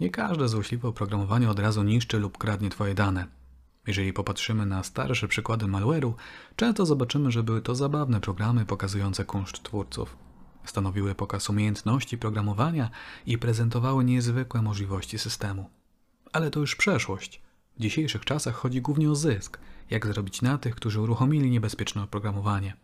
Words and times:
Nie 0.00 0.10
każde 0.10 0.48
złośliwe 0.48 0.88
oprogramowanie 0.88 1.50
od 1.50 1.58
razu 1.58 1.82
niszczy 1.82 2.18
lub 2.18 2.38
kradnie 2.38 2.70
Twoje 2.70 2.94
dane. 2.94 3.26
Jeżeli 3.86 4.12
popatrzymy 4.12 4.66
na 4.66 4.82
starsze 4.82 5.28
przykłady 5.28 5.66
malware'u, 5.66 6.12
często 6.56 6.86
zobaczymy, 6.86 7.30
że 7.30 7.42
były 7.42 7.62
to 7.62 7.74
zabawne 7.74 8.20
programy 8.20 8.66
pokazujące 8.66 9.24
kunszt 9.24 9.62
twórców. 9.62 10.16
Stanowiły 10.64 11.14
pokaz 11.14 11.50
umiejętności 11.50 12.18
programowania 12.18 12.90
i 13.26 13.38
prezentowały 13.38 14.04
niezwykłe 14.04 14.62
możliwości 14.62 15.18
systemu. 15.18 15.70
Ale 16.32 16.50
to 16.50 16.60
już 16.60 16.76
przeszłość. 16.76 17.42
W 17.76 17.80
dzisiejszych 17.80 18.24
czasach 18.24 18.54
chodzi 18.54 18.82
głównie 18.82 19.10
o 19.10 19.14
zysk, 19.14 19.58
jak 19.90 20.06
zrobić 20.06 20.42
na 20.42 20.58
tych, 20.58 20.74
którzy 20.74 21.00
uruchomili 21.00 21.50
niebezpieczne 21.50 22.02
oprogramowanie. 22.02 22.76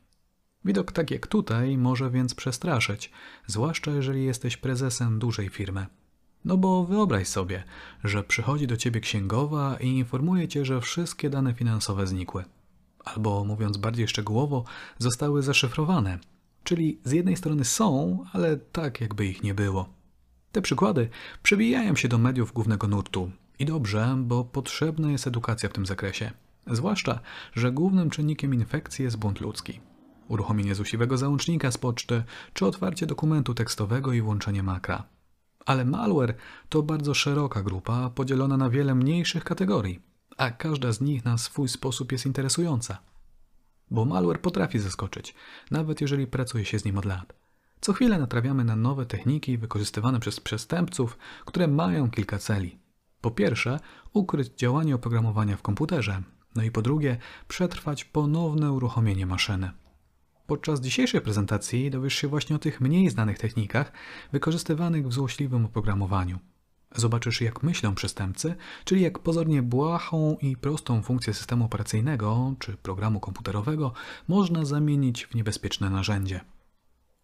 Widok 0.65 0.93
tak 0.93 1.11
jak 1.11 1.27
tutaj 1.27 1.79
może 1.79 2.11
więc 2.11 2.35
przestraszyć, 2.35 3.11
zwłaszcza 3.47 3.91
jeżeli 3.91 4.25
jesteś 4.25 4.57
prezesem 4.57 5.19
dużej 5.19 5.49
firmy. 5.49 5.87
No 6.45 6.57
bo 6.57 6.85
wyobraź 6.85 7.29
sobie, 7.29 7.65
że 8.05 8.25
przychodzi 8.25 8.67
do 8.67 8.77
ciebie 8.77 9.01
księgowa 9.01 9.77
i 9.81 9.89
informuje 9.89 10.49
cię, 10.49 10.65
że 10.65 10.81
wszystkie 10.81 11.31
dane 11.31 11.55
finansowe 11.55 12.07
znikły. 12.07 12.45
Albo 13.05 13.45
mówiąc 13.45 13.77
bardziej 13.77 14.09
szczegółowo, 14.09 14.65
zostały 14.99 15.43
zaszyfrowane. 15.43 16.19
Czyli 16.65 17.01
z 17.05 17.13
jednej 17.13 17.37
strony 17.37 17.65
są, 17.65 18.19
ale 18.33 18.57
tak 18.57 19.01
jakby 19.01 19.27
ich 19.27 19.43
nie 19.43 19.55
było. 19.55 19.89
Te 20.53 20.63
przykłady 20.63 21.09
przebijają 21.43 21.97
się 21.97 22.09
do 22.09 22.19
mediów 22.19 22.53
głównego 22.53 22.89
nurtu. 22.89 23.31
I 23.59 23.65
dobrze, 23.65 24.17
bo 24.19 24.45
potrzebna 24.45 25.11
jest 25.11 25.27
edukacja 25.27 25.69
w 25.69 25.73
tym 25.73 25.87
zakresie. 25.87 26.31
Zwłaszcza, 26.67 27.21
że 27.55 27.73
głównym 27.73 28.11
czynnikiem 28.11 28.55
infekcji 28.55 29.05
jest 29.05 29.17
błąd 29.17 29.41
ludzki. 29.41 29.81
Uruchomienie 30.29 30.75
złośliwego 30.75 31.19
załącznika 31.19 31.71
z 31.71 31.79
poczty, 31.79 32.23
czy 32.55 32.67
otwarcie 32.67 33.07
dokumentu 33.07 33.55
tekstowego 33.55 34.13
i 34.13 34.21
włączenie 34.21 34.63
makra. 34.63 35.05
Ale 35.67 35.85
malware 35.85 36.35
to 36.69 36.83
bardzo 36.83 37.15
szeroka 37.15 37.63
grupa, 37.63 38.11
podzielona 38.11 38.57
na 38.57 38.71
wiele 38.71 38.95
mniejszych 38.95 39.45
kategorii, 39.45 40.03
a 40.37 40.51
każda 40.51 40.93
z 40.93 41.01
nich 41.01 41.25
na 41.25 41.39
swój 41.39 41.69
sposób 41.69 42.13
jest 42.13 42.27
interesująca. 42.27 42.99
Bo 43.91 44.05
malware 44.05 44.41
potrafi 44.41 44.79
zaskoczyć, 44.79 45.35
nawet 45.71 46.01
jeżeli 46.01 46.27
pracuje 46.27 46.65
się 46.65 46.79
z 46.79 46.85
nim 46.85 46.99
od 46.99 47.05
lat. 47.05 47.33
Co 47.81 47.93
chwilę 47.93 48.19
natrawiamy 48.19 48.65
na 48.65 48.77
nowe 48.77 49.07
techniki 49.07 49.59
wykorzystywane 49.59 50.21
przez 50.21 50.41
przestępców, 50.41 51.19
które 51.45 51.69
mają 51.69 52.11
kilka 52.11 52.39
celi. 52.39 52.79
Po 53.21 53.31
pierwsze, 53.31 53.81
ukryć 54.13 54.53
działanie 54.57 54.95
oprogramowania 54.95 55.57
w 55.57 55.63
komputerze, 55.63 56.23
no 56.55 56.63
i 56.63 56.71
po 56.71 56.83
drugie, 56.83 57.17
przetrwać 57.49 58.05
ponowne 58.05 58.73
uruchomienie 58.73 59.27
maszyny. 59.27 59.71
Podczas 60.53 60.81
dzisiejszej 60.81 61.21
prezentacji 61.21 61.91
dowiesz 61.91 62.15
się 62.15 62.29
właśnie 62.29 62.57
o 62.57 62.59
tych 62.59 62.81
mniej 62.81 63.11
znanych 63.11 63.39
technikach 63.39 63.93
wykorzystywanych 64.33 65.09
w 65.09 65.13
złośliwym 65.13 65.65
oprogramowaniu. 65.65 66.39
Zobaczysz, 66.95 67.41
jak 67.41 67.63
myślą 67.63 67.95
przestępcy, 67.95 68.55
czyli 68.85 69.03
jak 69.03 69.19
pozornie 69.19 69.63
błahą 69.63 70.37
i 70.41 70.57
prostą 70.57 71.03
funkcję 71.03 71.35
systemu 71.35 71.65
operacyjnego 71.65 72.55
czy 72.59 72.77
programu 72.77 73.21
komputerowego 73.21 73.93
można 74.29 74.65
zamienić 74.65 75.27
w 75.27 75.35
niebezpieczne 75.35 75.91
narzędzie. 75.91 76.41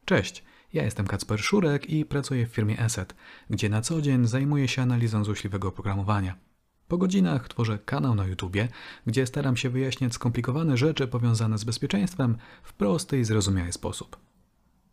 Cześć, 0.05 0.45
ja 0.73 0.84
jestem 0.84 1.06
Kacper 1.06 1.41
Szurek 1.41 1.91
i 1.91 2.05
pracuję 2.05 2.47
w 2.47 2.51
firmie 2.55 2.79
Eset, 2.79 3.15
gdzie 3.51 3.69
na 3.69 3.81
co 3.81 4.03
dzień 4.03 4.27
zajmuję 4.27 4.69
się 4.69 4.83
analizą 4.83 5.25
złośliwego 5.25 5.69
oprogramowania. 5.69 6.48
Po 6.89 6.98
godzinach 6.98 7.48
tworzę 7.48 7.78
kanał 7.78 8.14
na 8.14 8.27
YouTubie, 8.27 8.69
gdzie 9.06 9.27
staram 9.27 9.56
się 9.56 9.70
wyjaśniać 9.70 10.14
skomplikowane 10.14 10.77
rzeczy 10.77 11.08
powiązane 11.08 11.58
z 11.58 11.64
bezpieczeństwem 11.64 12.36
w 12.62 12.72
prosty 12.72 13.20
i 13.20 13.25
zrozumiały 13.25 13.72
sposób. 13.72 14.17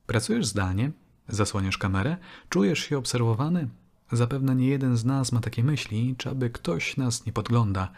Pracujesz 0.07 0.45
zdalnie? 0.45 0.91
Zasłaniasz 1.27 1.77
kamerę? 1.77 2.17
Czujesz 2.49 2.79
się 2.79 2.97
obserwowany? 2.97 3.67
Zapewne 4.11 4.55
nie 4.55 4.67
jeden 4.67 4.97
z 4.97 5.05
nas 5.05 5.31
ma 5.31 5.39
takie 5.39 5.63
myśli, 5.63 6.15
czy 6.17 6.29
aby 6.29 6.49
ktoś 6.49 6.97
nas 6.97 7.25
nie 7.25 7.33
podgląda. 7.33 7.91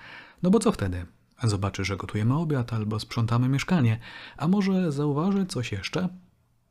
No 0.44 0.50
bo 0.50 0.60
co 0.60 0.72
wtedy? 0.72 1.06
Zobaczy, 1.44 1.86
że 1.86 1.98
gotujemy 1.98 2.38
obiad 2.38 2.74
albo 2.74 3.00
sprzątamy 3.00 3.50
mieszkanie, 3.50 4.00
a 4.38 4.48
może 4.48 4.92
zauważy 4.92 5.46
coś 5.46 5.72
jeszcze? 5.72 6.10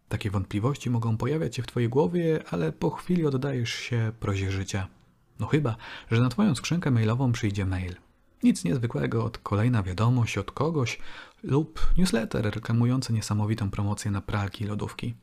Takie 0.09 0.31
wątpliwości 0.31 0.91
mogą 0.91 1.17
pojawiać 1.17 1.57
się 1.57 1.63
w 1.63 1.67
Twojej 1.67 1.89
głowie, 1.89 2.43
ale 2.51 2.73
po 2.73 2.91
chwili 2.91 3.27
oddajesz 3.27 3.75
się 3.75 4.13
prozie 4.21 4.53
życia. 4.53 4.96
No 5.41 5.47
chyba, 5.47 5.77
że 6.11 6.21
na 6.21 6.29
Twoją 6.29 6.55
skrzynkę 6.55 6.91
mailową 6.91 7.33
przyjdzie 7.33 7.67
mail. 7.67 7.97
Nic 8.43 8.65
niezwykłego 8.65 9.25
od 9.25 9.39
kolejna 9.39 9.83
wiadomość 9.83 10.39
od 10.39 10.51
kogoś 10.51 10.99
lub 11.43 11.93
newsletter 11.99 12.55
reklamujący 12.55 13.13
niesamowitą 13.13 13.71
promocję 13.71 14.11
na 14.11 14.21
pralki 14.21 14.65
i 14.65 14.67
lodówki. 14.67 15.15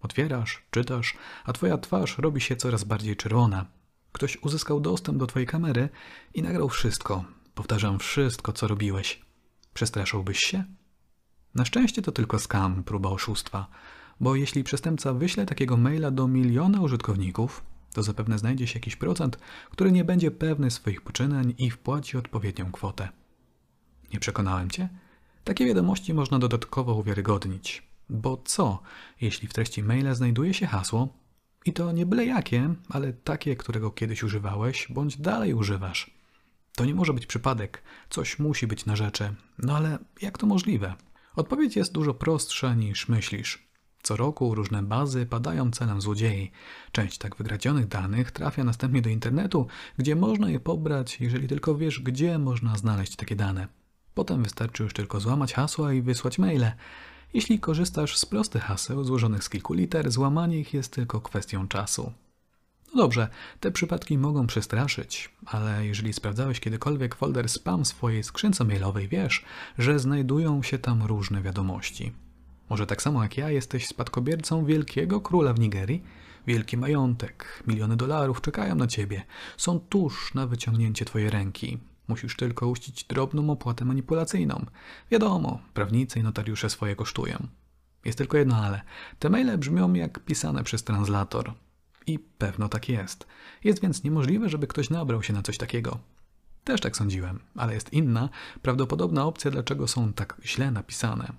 Otwierasz, 0.00 0.62
czytasz, 0.70 1.14
a 1.44 1.52
Twoja 1.52 1.78
twarz 1.78 2.18
robi 2.18 2.40
się 2.40 2.56
coraz 2.56 2.84
bardziej 2.84 3.16
czerwona. 3.16 3.66
Ktoś 4.12 4.38
uzyskał 4.42 4.80
dostęp 4.80 5.18
do 5.18 5.26
Twojej 5.26 5.46
kamery 5.46 5.88
i 6.34 6.42
nagrał 6.42 6.68
wszystko. 6.68 7.24
Powtarzam 7.54 7.98
wszystko, 7.98 8.52
co 8.52 8.68
robiłeś. 8.68 9.22
Przestraszyłbyś 9.74 10.38
się? 10.38 10.64
Na 11.54 11.64
szczęście 11.64 12.02
to 12.02 12.12
tylko 12.12 12.38
skam, 12.38 12.84
próba 12.84 13.10
oszustwa, 13.10 13.66
bo 14.20 14.34
jeśli 14.34 14.64
przestępca 14.64 15.12
wyśle 15.12 15.46
takiego 15.46 15.76
maila 15.76 16.10
do 16.10 16.28
miliona 16.28 16.80
użytkowników, 16.80 17.62
to 17.98 18.02
zapewne 18.02 18.38
znajdzie 18.38 18.66
się 18.66 18.78
jakiś 18.78 18.96
procent, 18.96 19.38
który 19.70 19.92
nie 19.92 20.04
będzie 20.04 20.30
pewny 20.30 20.70
swoich 20.70 21.02
poczynań 21.02 21.54
i 21.58 21.70
wpłaci 21.70 22.16
odpowiednią 22.16 22.72
kwotę. 22.72 23.08
Nie 24.12 24.20
przekonałem 24.20 24.70
cię? 24.70 24.88
Takie 25.44 25.66
wiadomości 25.66 26.14
można 26.14 26.38
dodatkowo 26.38 26.94
uwiarygodnić. 26.94 27.82
Bo 28.10 28.42
co, 28.44 28.82
jeśli 29.20 29.48
w 29.48 29.52
treści 29.52 29.82
maila 29.82 30.14
znajduje 30.14 30.54
się 30.54 30.66
hasło, 30.66 31.08
i 31.64 31.72
to 31.72 31.92
nie 31.92 32.06
byle 32.06 32.26
jakie, 32.26 32.74
ale 32.88 33.12
takie, 33.12 33.56
którego 33.56 33.90
kiedyś 33.90 34.22
używałeś, 34.22 34.86
bądź 34.90 35.16
dalej 35.16 35.54
używasz. 35.54 36.10
To 36.76 36.84
nie 36.84 36.94
może 36.94 37.12
być 37.12 37.26
przypadek, 37.26 37.82
coś 38.10 38.38
musi 38.38 38.66
być 38.66 38.86
na 38.86 38.96
rzeczy. 38.96 39.34
No 39.58 39.76
ale 39.76 39.98
jak 40.22 40.38
to 40.38 40.46
możliwe? 40.46 40.94
Odpowiedź 41.36 41.76
jest 41.76 41.92
dużo 41.92 42.14
prostsza 42.14 42.74
niż 42.74 43.08
myślisz. 43.08 43.67
Co 44.02 44.16
roku 44.16 44.54
różne 44.54 44.82
bazy 44.82 45.26
padają 45.26 45.70
celem 45.70 46.00
złodziei. 46.00 46.50
Część 46.92 47.18
tak 47.18 47.36
wygradzionych 47.36 47.88
danych 47.88 48.30
trafia 48.30 48.64
następnie 48.64 49.02
do 49.02 49.10
internetu, 49.10 49.66
gdzie 49.98 50.16
można 50.16 50.50
je 50.50 50.60
pobrać, 50.60 51.20
jeżeli 51.20 51.48
tylko 51.48 51.74
wiesz, 51.74 52.00
gdzie 52.00 52.38
można 52.38 52.76
znaleźć 52.76 53.16
takie 53.16 53.36
dane. 53.36 53.68
Potem 54.14 54.42
wystarczy 54.42 54.82
już 54.82 54.92
tylko 54.92 55.20
złamać 55.20 55.52
hasła 55.52 55.92
i 55.92 56.02
wysłać 56.02 56.38
maile. 56.38 56.72
Jeśli 57.34 57.60
korzystasz 57.60 58.16
z 58.16 58.26
prostych 58.26 58.62
haseł 58.62 59.04
złożonych 59.04 59.44
z 59.44 59.48
kilku 59.48 59.74
liter, 59.74 60.10
złamanie 60.10 60.58
ich 60.58 60.74
jest 60.74 60.92
tylko 60.92 61.20
kwestią 61.20 61.68
czasu. 61.68 62.12
No 62.94 63.02
dobrze, 63.02 63.28
te 63.60 63.70
przypadki 63.70 64.18
mogą 64.18 64.46
przestraszyć, 64.46 65.30
ale 65.46 65.86
jeżeli 65.86 66.12
sprawdzałeś 66.12 66.60
kiedykolwiek 66.60 67.14
folder 67.14 67.48
spam 67.48 67.84
swojej 67.84 68.22
skrzynce 68.22 68.64
mailowej, 68.64 69.08
wiesz, 69.08 69.44
że 69.78 69.98
znajdują 69.98 70.62
się 70.62 70.78
tam 70.78 71.02
różne 71.02 71.42
wiadomości. 71.42 72.12
Może 72.70 72.86
tak 72.86 73.02
samo 73.02 73.22
jak 73.22 73.36
ja 73.36 73.50
jesteś 73.50 73.86
spadkobiercą 73.86 74.64
wielkiego 74.64 75.20
króla 75.20 75.52
w 75.52 75.60
Nigerii? 75.60 76.02
Wielki 76.46 76.76
majątek, 76.76 77.62
miliony 77.66 77.96
dolarów 77.96 78.40
czekają 78.40 78.74
na 78.74 78.86
ciebie. 78.86 79.24
Są 79.56 79.80
tuż 79.80 80.34
na 80.34 80.46
wyciągnięcie 80.46 81.04
twojej 81.04 81.30
ręki. 81.30 81.78
Musisz 82.08 82.36
tylko 82.36 82.68
uścić 82.68 83.04
drobną 83.04 83.50
opłatę 83.50 83.84
manipulacyjną. 83.84 84.66
Wiadomo, 85.10 85.60
prawnicy 85.74 86.18
i 86.20 86.22
notariusze 86.22 86.70
swoje 86.70 86.96
kosztują. 86.96 87.46
Jest 88.04 88.18
tylko 88.18 88.36
jedno 88.36 88.56
ale. 88.56 88.82
Te 89.18 89.30
maile 89.30 89.58
brzmią 89.58 89.94
jak 89.94 90.20
pisane 90.20 90.64
przez 90.64 90.84
translator. 90.84 91.52
I 92.06 92.18
pewno 92.18 92.68
tak 92.68 92.88
jest. 92.88 93.26
Jest 93.64 93.82
więc 93.82 94.04
niemożliwe, 94.04 94.48
żeby 94.48 94.66
ktoś 94.66 94.90
nabrał 94.90 95.22
się 95.22 95.32
na 95.32 95.42
coś 95.42 95.58
takiego. 95.58 95.98
Też 96.64 96.80
tak 96.80 96.96
sądziłem, 96.96 97.38
ale 97.56 97.74
jest 97.74 97.92
inna, 97.92 98.28
prawdopodobna 98.62 99.24
opcja, 99.24 99.50
dlaczego 99.50 99.88
są 99.88 100.12
tak 100.12 100.40
źle 100.44 100.70
napisane. 100.70 101.32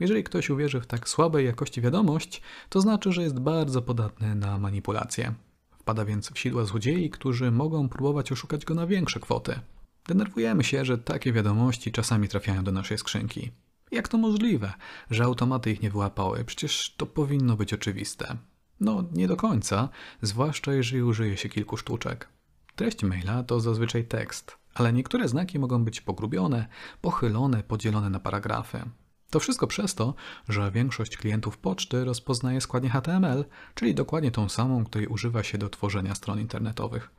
Jeżeli 0.00 0.24
ktoś 0.24 0.50
uwierzy 0.50 0.80
w 0.80 0.86
tak 0.86 1.08
słabej 1.08 1.46
jakości 1.46 1.80
wiadomość, 1.80 2.42
to 2.68 2.80
znaczy, 2.80 3.12
że 3.12 3.22
jest 3.22 3.38
bardzo 3.38 3.82
podatny 3.82 4.34
na 4.34 4.58
manipulacje. 4.58 5.34
Wpada 5.78 6.04
więc 6.04 6.30
w 6.30 6.38
sidła 6.38 6.64
złodziei, 6.64 7.10
którzy 7.10 7.50
mogą 7.50 7.88
próbować 7.88 8.32
oszukać 8.32 8.64
go 8.64 8.74
na 8.74 8.86
większe 8.86 9.20
kwoty. 9.20 9.60
Denerwujemy 10.08 10.64
się, 10.64 10.84
że 10.84 10.98
takie 10.98 11.32
wiadomości 11.32 11.92
czasami 11.92 12.28
trafiają 12.28 12.64
do 12.64 12.72
naszej 12.72 12.98
skrzynki. 12.98 13.50
Jak 13.90 14.08
to 14.08 14.18
możliwe, 14.18 14.72
że 15.10 15.24
automaty 15.24 15.70
ich 15.70 15.82
nie 15.82 15.90
wyłapały? 15.90 16.44
Przecież 16.44 16.94
to 16.96 17.06
powinno 17.06 17.56
być 17.56 17.74
oczywiste. 17.74 18.36
No, 18.80 19.04
nie 19.12 19.28
do 19.28 19.36
końca, 19.36 19.88
zwłaszcza 20.22 20.72
jeżeli 20.72 21.02
użyje 21.02 21.36
się 21.36 21.48
kilku 21.48 21.76
sztuczek. 21.76 22.28
Treść 22.76 23.02
maila 23.02 23.42
to 23.42 23.60
zazwyczaj 23.60 24.04
tekst, 24.04 24.58
ale 24.74 24.92
niektóre 24.92 25.28
znaki 25.28 25.58
mogą 25.58 25.84
być 25.84 26.00
pogrubione, 26.00 26.66
pochylone, 27.00 27.62
podzielone 27.62 28.10
na 28.10 28.20
paragrafy. 28.20 28.82
To 29.30 29.40
wszystko 29.40 29.66
przez 29.66 29.94
to, 29.94 30.14
że 30.48 30.70
większość 30.70 31.16
klientów 31.16 31.58
poczty 31.58 32.04
rozpoznaje 32.04 32.60
składnię 32.60 32.90
HTML, 32.90 33.44
czyli 33.74 33.94
dokładnie 33.94 34.30
tą 34.30 34.48
samą, 34.48 34.84
której 34.84 35.06
używa 35.06 35.42
się 35.42 35.58
do 35.58 35.68
tworzenia 35.68 36.14
stron 36.14 36.40
internetowych. 36.40 37.10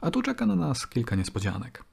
A 0.00 0.10
tu 0.10 0.22
czeka 0.22 0.46
na 0.46 0.56
nas 0.56 0.86
kilka 0.86 1.16
niespodzianek. 1.16 1.84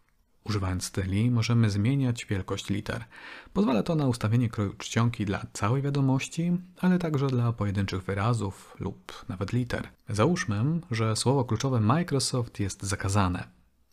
Używając 0.44 0.84
styli 0.84 1.31
możemy 1.31 1.69
zmieniać 1.69 2.25
wielkość 2.25 2.69
liter. 2.69 3.06
Pozwala 3.54 3.84
to 3.84 3.96
na 3.96 4.08
ustawienie 4.08 4.50
kroju 4.50 4.74
czcionki 4.74 5.25
dla 5.25 5.46
całej 5.54 5.81
wiadomości, 5.81 6.52
ale 6.78 7.00
także 7.00 7.28
dla 7.28 7.54
pojedynczych 7.54 8.04
wyrazów 8.04 8.75
lub 8.80 9.25
nawet 9.30 9.54
liter. 9.54 9.88
Załóżmy, 10.10 10.80
że 10.92 11.16
słowo 11.16 11.46
kluczowe 11.46 11.80
Microsoft 11.80 12.60
jest 12.60 12.84
zakazane. 12.84 13.48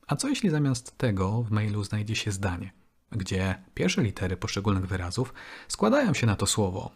A 0.06 0.16
co 0.16 0.28
jeśli 0.28 0.50
zamiast 0.50 0.98
tego 0.98 1.42
w 1.42 1.50
mailu 1.50 1.84
znajdzie 1.84 2.16
się 2.16 2.32
zdanie, 2.32 2.72
gdzie 3.12 3.62
pierwsze 3.74 4.02
litery 4.02 4.36
poszczególnych 4.36 4.86
wyrazów 4.86 5.34
składają 5.68 6.14
się 6.14 6.26
na 6.26 6.36
to 6.36 6.46
słowo? 6.46 6.90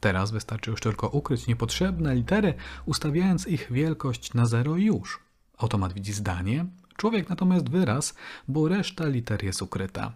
Teraz 0.00 0.30
wystarczy 0.30 0.70
już 0.70 0.80
tylko 0.80 1.08
ukryć 1.08 1.46
niepotrzebne 1.46 2.14
litery, 2.14 2.54
ustawiając 2.86 3.46
ich 3.46 3.72
wielkość 3.72 4.34
na 4.34 4.46
zero 4.46 4.76
i 4.76 4.84
już. 4.84 5.20
Automat 5.58 5.92
widzi 5.92 6.12
zdanie, 6.12 6.66
człowiek 6.96 7.28
natomiast 7.28 7.68
wyraz, 7.68 8.14
bo 8.48 8.68
reszta 8.68 9.06
liter 9.06 9.44
jest 9.44 9.62
ukryta. 9.62 10.12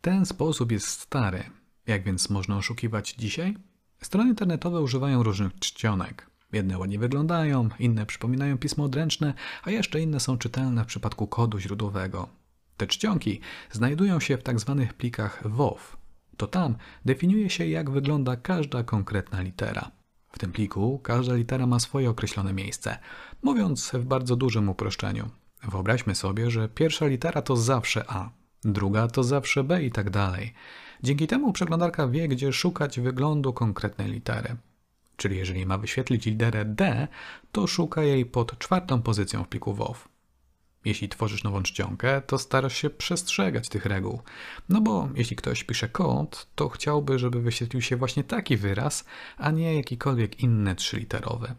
Ten 0.00 0.26
sposób 0.26 0.72
jest 0.72 0.86
stary. 0.86 1.44
Jak 1.86 2.04
więc 2.04 2.30
można 2.30 2.56
oszukiwać 2.56 3.14
dzisiaj? 3.18 3.56
Strony 4.02 4.28
internetowe 4.28 4.80
używają 4.80 5.22
różnych 5.22 5.58
czcionek. 5.58 6.30
Jedne 6.52 6.78
ładnie 6.78 6.98
wyglądają, 6.98 7.68
inne 7.78 8.06
przypominają 8.06 8.58
pismo 8.58 8.84
odręczne, 8.84 9.34
a 9.62 9.70
jeszcze 9.70 10.00
inne 10.00 10.20
są 10.20 10.38
czytelne 10.38 10.84
w 10.84 10.86
przypadku 10.86 11.26
kodu 11.26 11.58
źródłowego. 11.58 12.28
Te 12.78 12.86
czcionki 12.86 13.40
znajdują 13.72 14.20
się 14.20 14.36
w 14.36 14.42
tzw. 14.42 14.76
Tak 14.78 14.96
plikach 14.96 15.42
WOW. 15.48 15.96
To 16.36 16.46
tam 16.46 16.76
definiuje 17.04 17.50
się, 17.50 17.66
jak 17.66 17.90
wygląda 17.90 18.36
każda 18.36 18.82
konkretna 18.82 19.40
litera. 19.40 19.90
W 20.32 20.38
tym 20.38 20.52
pliku 20.52 20.98
każda 20.98 21.34
litera 21.34 21.66
ma 21.66 21.80
swoje 21.80 22.10
określone 22.10 22.52
miejsce. 22.52 22.98
Mówiąc 23.42 23.90
w 23.94 24.04
bardzo 24.04 24.36
dużym 24.36 24.68
uproszczeniu, 24.68 25.28
wyobraźmy 25.62 26.14
sobie, 26.14 26.50
że 26.50 26.68
pierwsza 26.68 27.06
litera 27.06 27.42
to 27.42 27.56
zawsze 27.56 28.04
A, 28.08 28.30
druga 28.64 29.08
to 29.08 29.24
zawsze 29.24 29.64
B 29.64 29.82
i 29.82 29.90
tak 29.90 30.10
dalej. 30.10 30.54
Dzięki 31.02 31.26
temu 31.26 31.52
przeglądarka 31.52 32.08
wie, 32.08 32.28
gdzie 32.28 32.52
szukać 32.52 33.00
wyglądu 33.00 33.52
konkretnej 33.52 34.12
litery. 34.12 34.56
Czyli 35.16 35.36
jeżeli 35.36 35.66
ma 35.66 35.78
wyświetlić 35.78 36.26
literę 36.26 36.64
D, 36.64 37.08
to 37.52 37.66
szuka 37.66 38.02
jej 38.02 38.26
pod 38.26 38.58
czwartą 38.58 39.02
pozycją 39.02 39.44
w 39.44 39.48
pliku 39.48 39.74
WOW. 39.74 40.08
Jeśli 40.84 41.08
tworzysz 41.08 41.44
nową 41.44 41.62
czcionkę, 41.62 42.22
to 42.26 42.38
starasz 42.38 42.76
się 42.76 42.90
przestrzegać 42.90 43.68
tych 43.68 43.86
reguł. 43.86 44.22
No 44.68 44.80
bo 44.80 45.08
jeśli 45.14 45.36
ktoś 45.36 45.64
pisze 45.64 45.88
kod, 45.88 46.46
to 46.54 46.68
chciałby, 46.68 47.18
żeby 47.18 47.42
wyświetlił 47.42 47.82
się 47.82 47.96
właśnie 47.96 48.24
taki 48.24 48.56
wyraz, 48.56 49.04
a 49.38 49.50
nie 49.50 49.74
jakikolwiek 49.74 50.40
inny 50.40 50.74
trzyliterowy. 50.74 51.54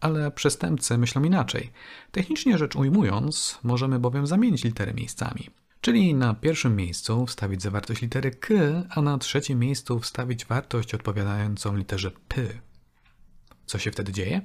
Ale 0.00 0.30
przestępcy 0.30 0.98
myślą 0.98 1.24
inaczej. 1.24 1.70
Technicznie 2.10 2.58
rzecz 2.58 2.76
ujmując, 2.76 3.58
możemy 3.62 3.98
bowiem 3.98 4.26
zamienić 4.26 4.64
litery 4.64 4.94
miejscami. 4.94 5.50
Czyli 5.80 6.14
na 6.14 6.34
pierwszym 6.34 6.76
miejscu 6.76 7.26
wstawić 7.26 7.62
zawartość 7.62 8.02
litery 8.02 8.30
K, 8.30 8.54
a 8.90 9.02
na 9.02 9.18
trzecim 9.18 9.58
miejscu 9.58 10.00
wstawić 10.00 10.44
wartość 10.44 10.94
odpowiadającą 10.94 11.76
literze 11.76 12.10
P. 12.28 12.42
Co 13.66 13.78
się 13.78 13.90
wtedy 13.90 14.12
dzieje? 14.12 14.40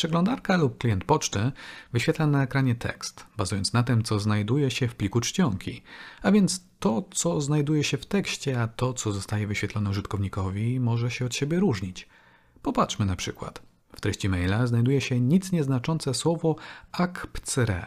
Przeglądarka 0.00 0.56
lub 0.56 0.78
klient 0.78 1.04
poczty 1.04 1.52
wyświetla 1.92 2.26
na 2.26 2.42
ekranie 2.42 2.74
tekst, 2.74 3.26
bazując 3.36 3.72
na 3.72 3.82
tym, 3.82 4.02
co 4.02 4.18
znajduje 4.18 4.70
się 4.70 4.88
w 4.88 4.94
pliku 4.94 5.20
czcionki, 5.20 5.82
a 6.22 6.32
więc 6.32 6.64
to, 6.78 7.04
co 7.14 7.40
znajduje 7.40 7.84
się 7.84 7.96
w 7.96 8.06
tekście, 8.06 8.62
a 8.62 8.68
to, 8.68 8.92
co 8.92 9.12
zostaje 9.12 9.46
wyświetlone 9.46 9.90
użytkownikowi, 9.90 10.80
może 10.80 11.10
się 11.10 11.26
od 11.26 11.34
siebie 11.34 11.60
różnić. 11.60 12.08
Popatrzmy 12.62 13.06
na 13.06 13.16
przykład. 13.16 13.62
W 13.96 14.00
treści 14.00 14.28
maila 14.28 14.66
znajduje 14.66 15.00
się 15.00 15.20
nic 15.20 15.52
nieznaczące 15.52 16.14
słowo 16.14 16.56
akpcre. 16.92 17.86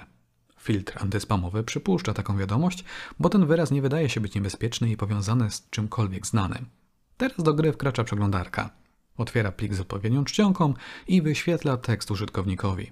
Filtr 0.59 0.97
antyspamowy 1.01 1.63
przypuszcza 1.63 2.13
taką 2.13 2.37
wiadomość, 2.37 2.83
bo 3.19 3.29
ten 3.29 3.45
wyraz 3.45 3.71
nie 3.71 3.81
wydaje 3.81 4.09
się 4.09 4.21
być 4.21 4.35
niebezpieczny 4.35 4.91
i 4.91 4.97
powiązany 4.97 5.51
z 5.51 5.69
czymkolwiek 5.69 6.27
znanym. 6.27 6.65
Teraz 7.17 7.37
do 7.37 7.53
gry 7.53 7.73
wkracza 7.73 8.03
przeglądarka. 8.03 8.82
Otwiera 9.17 9.51
plik 9.51 9.73
z 9.73 9.79
odpowiednią 9.79 10.25
czcionką 10.25 10.73
i 11.07 11.21
wyświetla 11.21 11.77
tekst 11.77 12.11
użytkownikowi. 12.11 12.91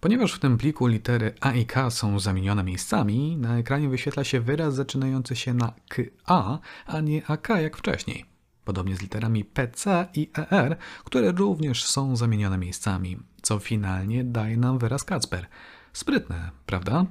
Ponieważ 0.00 0.32
w 0.32 0.38
tym 0.38 0.58
pliku 0.58 0.86
litery 0.86 1.34
A 1.40 1.52
i 1.52 1.66
K 1.66 1.90
są 1.90 2.20
zamienione 2.20 2.64
miejscami, 2.64 3.36
na 3.36 3.58
ekranie 3.58 3.88
wyświetla 3.88 4.24
się 4.24 4.40
wyraz 4.40 4.74
zaczynający 4.74 5.36
się 5.36 5.54
na 5.54 5.72
KA, 5.88 6.58
a 6.86 7.00
nie 7.00 7.26
AK 7.26 7.48
jak 7.48 7.76
wcześniej. 7.76 8.24
Podobnie 8.64 8.96
z 8.96 9.02
literami 9.02 9.44
PC 9.44 10.08
i 10.14 10.30
ER, 10.50 10.76
które 11.04 11.32
również 11.32 11.84
są 11.84 12.16
zamienione 12.16 12.58
miejscami, 12.58 13.18
co 13.42 13.58
finalnie 13.58 14.24
daje 14.24 14.56
nam 14.56 14.78
wyraz 14.78 15.04
Kacper. 15.04 15.46
Sprytne, 15.92 16.50
prawda? 16.66 17.06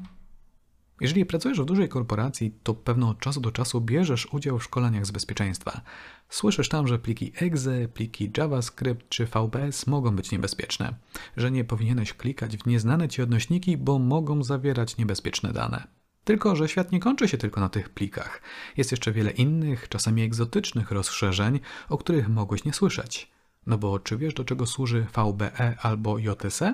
Jeżeli 1.02 1.26
pracujesz 1.26 1.62
w 1.62 1.66
dużej 1.66 1.90
korporacji, 1.90 2.56
to 2.64 2.74
pewno 2.74 3.10
od 3.10 3.20
czasu 3.20 3.42
do 3.42 3.52
czasu 3.52 3.82
bierzesz 3.82 4.34
udział 4.34 4.60
w 4.60 4.64
szkoleniach 4.64 5.06
z 5.06 5.12
bezpieczeństwa. 5.12 5.82
Słyszysz 6.30 6.70
tam, 6.70 6.88
że 6.88 7.00
pliki 7.00 7.34
exe, 7.36 7.88
pliki 7.88 8.32
JavaScript 8.38 9.10
czy 9.10 9.26
VBS 9.26 9.88
mogą 9.88 10.16
być 10.16 10.32
niebezpieczne, 10.32 10.96
że 11.38 11.52
nie 11.52 11.64
powinieneś 11.64 12.14
klikać 12.14 12.58
w 12.58 12.66
nieznane 12.66 13.08
ci 13.08 13.22
odnośniki, 13.22 13.78
bo 13.78 14.00
mogą 14.00 14.44
zawierać 14.44 14.98
niebezpieczne 14.98 15.54
dane. 15.54 15.88
Tylko, 16.24 16.56
że 16.56 16.68
świat 16.68 16.92
nie 16.92 17.00
kończy 17.00 17.28
się 17.28 17.38
tylko 17.38 17.62
na 17.62 17.70
tych 17.70 17.90
plikach. 17.90 18.42
Jest 18.78 18.92
jeszcze 18.92 19.12
wiele 19.12 19.32
innych, 19.32 19.90
czasami 19.90 20.22
egzotycznych 20.22 20.92
rozszerzeń, 20.92 21.60
o 21.90 21.98
których 21.98 22.30
mogłeś 22.30 22.66
nie 22.66 22.74
słyszeć. 22.74 23.32
No 23.66 23.78
bo 23.78 24.00
czy 24.00 24.18
wiesz, 24.18 24.34
do 24.34 24.44
czego 24.46 24.66
służy 24.66 25.06
VBE 25.16 25.78
albo 25.82 26.18
JTC? 26.18 26.74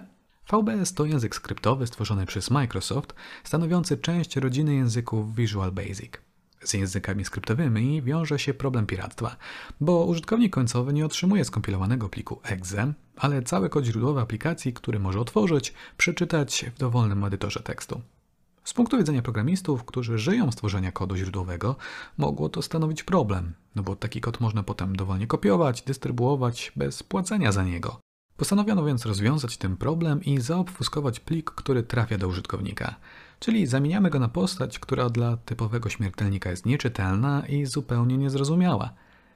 VBS 0.51 0.93
to 0.93 1.05
język 1.05 1.35
skryptowy 1.35 1.87
stworzony 1.87 2.25
przez 2.25 2.51
Microsoft, 2.51 3.13
stanowiący 3.43 3.97
część 3.97 4.35
rodziny 4.35 4.75
języków 4.75 5.35
Visual 5.35 5.71
Basic. 5.71 6.11
Z 6.63 6.73
językami 6.73 7.25
skryptowymi 7.25 8.01
wiąże 8.01 8.39
się 8.39 8.53
problem 8.53 8.85
piractwa, 8.85 9.35
bo 9.81 10.05
użytkownik 10.05 10.53
końcowy 10.53 10.93
nie 10.93 11.05
otrzymuje 11.05 11.45
skompilowanego 11.45 12.09
pliku 12.09 12.39
exe, 12.43 12.93
ale 13.17 13.41
cały 13.41 13.69
kod 13.69 13.85
źródłowy 13.85 14.21
aplikacji, 14.21 14.73
który 14.73 14.99
może 14.99 15.19
otworzyć, 15.19 15.73
przeczytać 15.97 16.65
w 16.75 16.79
dowolnym 16.79 17.23
edytorze 17.23 17.59
tekstu. 17.59 18.01
Z 18.63 18.73
punktu 18.73 18.97
widzenia 18.97 19.21
programistów, 19.21 19.83
którzy 19.83 20.17
żyją 20.17 20.51
z 20.51 20.55
tworzenia 20.55 20.91
kodu 20.91 21.15
źródłowego, 21.15 21.75
mogło 22.17 22.49
to 22.49 22.61
stanowić 22.61 23.03
problem, 23.03 23.53
no 23.75 23.83
bo 23.83 23.95
taki 23.95 24.21
kod 24.21 24.39
można 24.39 24.63
potem 24.63 24.95
dowolnie 24.95 25.27
kopiować, 25.27 25.81
dystrybuować 25.81 26.71
bez 26.75 27.03
płacenia 27.03 27.51
za 27.51 27.63
niego. 27.63 28.06
Postanowiono 28.37 28.85
więc 28.85 29.05
rozwiązać 29.05 29.57
ten 29.57 29.77
problem 29.77 30.23
i 30.23 30.41
zaobfuskować 30.41 31.19
plik, 31.19 31.51
który 31.51 31.83
trafia 31.83 32.17
do 32.17 32.27
użytkownika. 32.27 32.95
Czyli 33.39 33.67
zamieniamy 33.67 34.09
go 34.09 34.19
na 34.19 34.27
postać, 34.27 34.79
która 34.79 35.09
dla 35.09 35.37
typowego 35.37 35.89
śmiertelnika 35.89 36.49
jest 36.49 36.65
nieczytelna 36.65 37.43
i 37.47 37.65
zupełnie 37.65 38.17
niezrozumiała. 38.17 38.93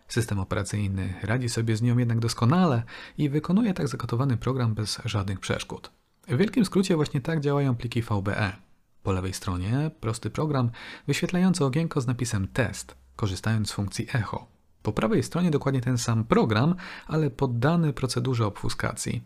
System 0.07 0.39
operacyjny 0.39 1.13
radzi 1.24 1.50
sobie 1.50 1.75
z 1.75 1.81
nią 1.81 1.98
jednak 1.98 2.19
doskonale 2.19 2.83
i 3.18 3.30
wykonuje 3.30 3.74
tak 3.74 3.88
zakotowany 3.88 4.38
program 4.38 4.74
bez 4.74 5.01
żadnych 5.06 5.39
przeszkód. 5.39 5.92
W 6.27 6.38
wielkim 6.38 6.65
skrócie 6.65 6.95
właśnie 6.95 7.21
tak 7.21 7.39
działają 7.39 7.75
pliki 7.75 8.01
VBE. 8.01 8.56
Po 9.03 9.12
lewej 9.12 9.33
stronie 9.33 9.92
prosty 10.00 10.30
program 10.30 10.71
wyświetlający 11.07 11.65
okienko 11.65 12.01
z 12.01 12.08
napisem 12.08 12.48
test, 12.48 12.96
korzystając 13.15 13.70
z 13.70 13.74
funkcji 13.74 14.08
echo. 14.13 14.61
Po 14.81 14.93
prawej 14.93 15.23
stronie 15.23 15.51
dokładnie 15.51 15.81
ten 15.81 15.97
sam 15.97 16.23
program, 16.23 16.75
ale 17.07 17.29
poddany 17.29 17.93
procedurze 17.93 18.45
obfuskacji. 18.45 19.21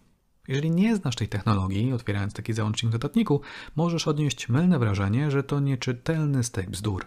Jeżeli 0.48 0.72
nie 0.72 0.96
znasz 0.96 1.16
tej 1.16 1.28
technologii, 1.28 1.94
otwierając 1.94 2.34
taki 2.34 2.54
załącznik 2.54 2.92
w 2.92 2.94
notatniku, 2.94 3.42
możesz 3.76 4.08
odnieść 4.08 4.50
mylne 4.50 4.80
wrażenie, 4.80 5.32
że 5.32 5.44
to 5.44 5.60
nieczytelny 5.60 6.44
stek 6.44 6.70
bzdur. 6.70 7.06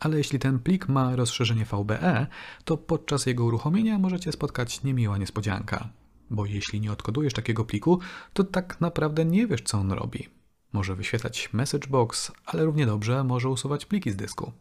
Ale 0.00 0.18
jeśli 0.18 0.38
ten 0.38 0.58
plik 0.58 0.88
ma 0.88 1.16
rozszerzenie 1.16 1.64
VBE, 1.64 2.26
to 2.64 2.76
podczas 2.76 3.26
jego 3.26 3.44
uruchomienia 3.44 3.98
możecie 3.98 4.32
spotkać 4.32 4.82
niemiła 4.82 5.18
niespodzianka. 5.18 5.88
Bo 6.30 6.46
jeśli 6.46 6.80
nie 6.80 6.92
odkodujesz 6.92 7.32
takiego 7.32 7.64
pliku, 7.64 8.00
to 8.32 8.44
tak 8.44 8.80
naprawdę 8.80 9.24
nie 9.24 9.46
wiesz, 9.46 9.62
co 9.62 9.78
on 9.78 9.92
robi. 9.92 10.28
Może 10.72 10.96
wyświetlać 10.96 11.52
message 11.52 11.88
box, 11.88 12.32
ale 12.46 12.64
równie 12.64 12.86
dobrze 12.86 13.24
może 13.24 13.48
usuwać 13.48 13.86
pliki 13.86 14.10
z 14.10 14.16
dysku. 14.16 14.52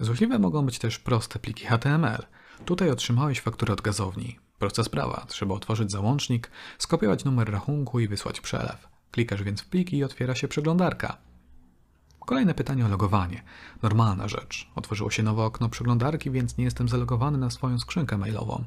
Złośliwe 0.00 0.38
mogą 0.38 0.66
być 0.66 0.78
też 0.78 0.98
proste 0.98 1.38
pliki 1.38 1.66
HTML– 1.66 2.26
Tutaj 2.64 2.90
otrzymałeś 2.90 3.40
fakturę 3.40 3.72
od 3.72 3.80
gazowni. 3.80 4.38
Prosta 4.58 4.84
sprawa, 4.84 5.24
trzeba 5.28 5.54
otworzyć 5.54 5.90
załącznik, 5.90 6.50
skopiować 6.78 7.24
numer 7.24 7.50
rachunku 7.50 8.00
i 8.00 8.08
wysłać 8.08 8.40
przelew. 8.40 8.88
Klikasz 9.10 9.42
więc 9.42 9.60
w 9.60 9.66
pliki 9.66 9.96
i 9.96 10.04
otwiera 10.04 10.34
się 10.34 10.48
przeglądarka. 10.48 11.16
Kolejne 12.26 12.54
pytanie 12.54 12.86
o 12.86 12.88
logowanie. 12.88 13.42
Normalna 13.82 14.28
rzecz. 14.28 14.70
Otworzyło 14.74 15.10
się 15.10 15.22
nowe 15.22 15.42
okno 15.42 15.68
przeglądarki, 15.68 16.30
więc 16.30 16.58
nie 16.58 16.64
jestem 16.64 16.88
zalogowany 16.88 17.38
na 17.38 17.50
swoją 17.50 17.78
skrzynkę 17.78 18.18
mailową. 18.18 18.64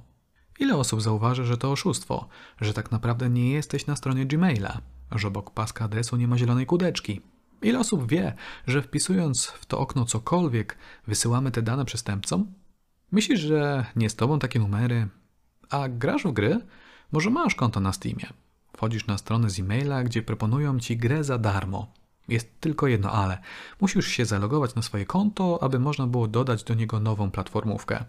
Ile 0.59 0.75
osób 0.75 1.01
zauważy, 1.01 1.45
że 1.45 1.57
to 1.57 1.71
oszustwo, 1.71 2.27
że 2.61 2.73
tak 2.73 2.91
naprawdę 2.91 3.29
nie 3.29 3.51
jesteś 3.51 3.87
na 3.87 3.95
stronie 3.95 4.25
Gmaila, 4.25 4.81
że 5.11 5.27
obok 5.27 5.51
paska 5.51 5.85
adresu 5.85 6.15
nie 6.15 6.27
ma 6.27 6.37
zielonej 6.37 6.65
kudeczki? 6.65 7.21
Ile 7.61 7.79
osób 7.79 8.09
wie, 8.09 8.33
że 8.67 8.81
wpisując 8.81 9.45
w 9.45 9.65
to 9.65 9.79
okno 9.79 10.05
cokolwiek, 10.05 10.77
wysyłamy 11.07 11.51
te 11.51 11.61
dane 11.61 11.85
przestępcom? 11.85 12.53
Myślisz, 13.13 13.39
że 13.39 13.85
nie 13.95 14.09
z 14.09 14.15
tobą 14.15 14.39
takie 14.39 14.59
numery? 14.59 15.07
A 15.69 15.89
grasz 15.89 16.23
w 16.23 16.31
gry? 16.31 16.59
Może 17.11 17.29
masz 17.29 17.55
konto 17.55 17.79
na 17.79 17.93
Steamie? 17.93 18.25
Wchodzisz 18.77 19.07
na 19.07 19.17
stronę 19.17 19.49
z 19.49 19.59
e-maila, 19.59 20.03
gdzie 20.03 20.21
proponują 20.21 20.79
ci 20.79 20.97
grę 20.97 21.23
za 21.23 21.37
darmo. 21.37 21.87
Jest 22.27 22.59
tylko 22.59 22.87
jedno 22.87 23.11
ale. 23.11 23.37
Musisz 23.81 24.07
się 24.07 24.25
zalogować 24.25 24.75
na 24.75 24.81
swoje 24.81 25.05
konto, 25.05 25.63
aby 25.63 25.79
można 25.79 26.07
było 26.07 26.27
dodać 26.27 26.63
do 26.63 26.73
niego 26.73 26.99
nową 26.99 27.31
platformówkę. 27.31 28.05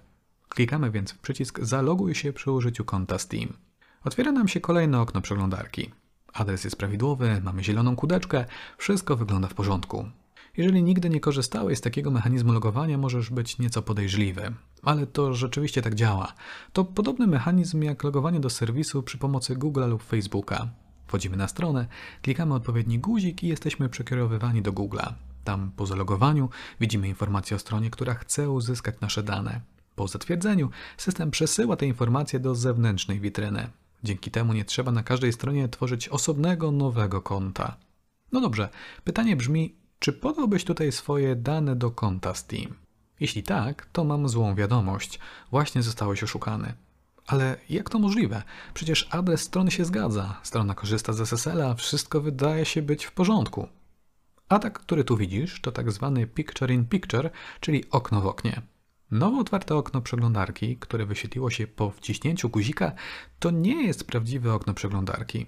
Klikamy 0.48 0.90
więc 0.90 1.12
w 1.12 1.18
przycisk 1.18 1.60
Zaloguj 1.62 2.14
się 2.14 2.32
przy 2.32 2.50
użyciu 2.50 2.84
konta 2.84 3.18
Steam. 3.18 3.48
Otwiera 4.04 4.32
nam 4.32 4.48
się 4.48 4.60
kolejne 4.60 5.00
okno 5.00 5.20
przeglądarki. 5.20 5.90
Adres 6.32 6.64
jest 6.64 6.76
prawidłowy, 6.76 7.40
mamy 7.44 7.64
zieloną 7.64 7.96
kudeczkę, 7.96 8.44
wszystko 8.78 9.16
wygląda 9.16 9.48
w 9.48 9.54
porządku. 9.54 10.08
Jeżeli 10.56 10.82
nigdy 10.82 11.10
nie 11.10 11.20
korzystałeś 11.20 11.78
z 11.78 11.80
takiego 11.80 12.10
mechanizmu 12.10 12.52
logowania, 12.52 12.98
możesz 12.98 13.30
być 13.30 13.58
nieco 13.58 13.82
podejrzliwy, 13.82 14.52
ale 14.82 15.06
to 15.06 15.34
rzeczywiście 15.34 15.82
tak 15.82 15.94
działa. 15.94 16.32
To 16.72 16.84
podobny 16.84 17.26
mechanizm 17.26 17.82
jak 17.82 18.04
logowanie 18.04 18.40
do 18.40 18.50
serwisu 18.50 19.02
przy 19.02 19.18
pomocy 19.18 19.56
Google 19.56 19.88
lub 19.88 20.02
Facebooka. 20.02 20.68
Wchodzimy 21.06 21.36
na 21.36 21.48
stronę, 21.48 21.86
klikamy 22.22 22.54
odpowiedni 22.54 22.98
guzik 22.98 23.42
i 23.42 23.48
jesteśmy 23.48 23.88
przekierowywani 23.88 24.62
do 24.62 24.72
Google'a. 24.72 25.12
Tam 25.44 25.70
po 25.76 25.86
zalogowaniu 25.86 26.48
widzimy 26.80 27.08
informację 27.08 27.56
o 27.56 27.60
stronie, 27.60 27.90
która 27.90 28.14
chce 28.14 28.50
uzyskać 28.50 28.94
nasze 29.00 29.22
dane. 29.22 29.60
Po 29.96 30.08
zatwierdzeniu 30.08 30.70
system 30.96 31.30
przesyła 31.30 31.76
te 31.76 31.86
informacje 31.86 32.40
do 32.40 32.54
zewnętrznej 32.54 33.20
witryny. 33.20 33.70
Dzięki 34.04 34.30
temu 34.30 34.52
nie 34.52 34.64
trzeba 34.64 34.92
na 34.92 35.02
każdej 35.02 35.32
stronie 35.32 35.68
tworzyć 35.68 36.08
osobnego, 36.08 36.70
nowego 36.70 37.22
konta. 37.22 37.76
No 38.32 38.40
dobrze, 38.40 38.68
pytanie 39.04 39.36
brzmi, 39.36 39.74
czy 39.98 40.12
podałbyś 40.12 40.64
tutaj 40.64 40.92
swoje 40.92 41.36
dane 41.36 41.76
do 41.76 41.90
konta 41.90 42.34
Steam? 42.34 42.74
Jeśli 43.20 43.42
tak, 43.42 43.86
to 43.92 44.04
mam 44.04 44.28
złą 44.28 44.54
wiadomość. 44.54 45.18
Właśnie 45.50 45.82
zostałeś 45.82 46.22
oszukany. 46.22 46.74
Ale 47.26 47.56
jak 47.68 47.90
to 47.90 47.98
możliwe? 47.98 48.42
Przecież 48.74 49.08
adres 49.10 49.40
strony 49.40 49.70
się 49.70 49.84
zgadza, 49.84 50.40
strona 50.42 50.74
korzysta 50.74 51.12
z 51.12 51.20
SSL-a, 51.20 51.74
wszystko 51.74 52.20
wydaje 52.20 52.64
się 52.64 52.82
być 52.82 53.04
w 53.04 53.12
porządku. 53.12 53.68
Atak, 54.48 54.78
który 54.78 55.04
tu 55.04 55.16
widzisz, 55.16 55.60
to 55.60 55.72
tak 55.72 55.92
zwany 55.92 56.26
Picture 56.26 56.70
in 56.70 56.84
Picture, 56.86 57.30
czyli 57.60 57.90
okno 57.90 58.20
w 58.20 58.26
oknie. 58.26 58.62
Nowo 59.10 59.38
otwarte 59.38 59.76
okno 59.76 60.00
przeglądarki, 60.00 60.76
które 60.76 61.06
wyświetliło 61.06 61.50
się 61.50 61.66
po 61.66 61.90
wciśnięciu 61.90 62.48
guzika, 62.48 62.92
to 63.38 63.50
nie 63.50 63.86
jest 63.86 64.06
prawdziwe 64.06 64.54
okno 64.54 64.74
przeglądarki. 64.74 65.46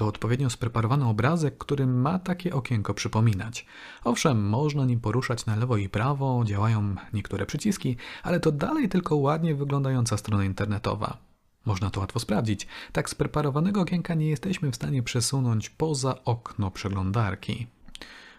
To 0.00 0.06
odpowiednio 0.06 0.50
spreparowany 0.50 1.08
obrazek, 1.08 1.58
który 1.58 1.86
ma 1.86 2.18
takie 2.18 2.54
okienko 2.54 2.94
przypominać. 2.94 3.66
Owszem, 4.04 4.48
można 4.48 4.84
nim 4.84 5.00
poruszać 5.00 5.46
na 5.46 5.56
lewo 5.56 5.76
i 5.76 5.88
prawo, 5.88 6.42
działają 6.44 6.94
niektóre 7.12 7.46
przyciski, 7.46 7.96
ale 8.22 8.40
to 8.40 8.52
dalej 8.52 8.88
tylko 8.88 9.16
ładnie 9.16 9.54
wyglądająca 9.54 10.16
strona 10.16 10.44
internetowa. 10.44 11.16
Można 11.64 11.90
to 11.90 12.00
łatwo 12.00 12.20
sprawdzić. 12.20 12.66
Tak 12.92 13.10
spreparowanego 13.10 13.80
okienka 13.80 14.14
nie 14.14 14.28
jesteśmy 14.28 14.70
w 14.70 14.76
stanie 14.76 15.02
przesunąć 15.02 15.70
poza 15.70 16.24
okno 16.24 16.70
przeglądarki. 16.70 17.66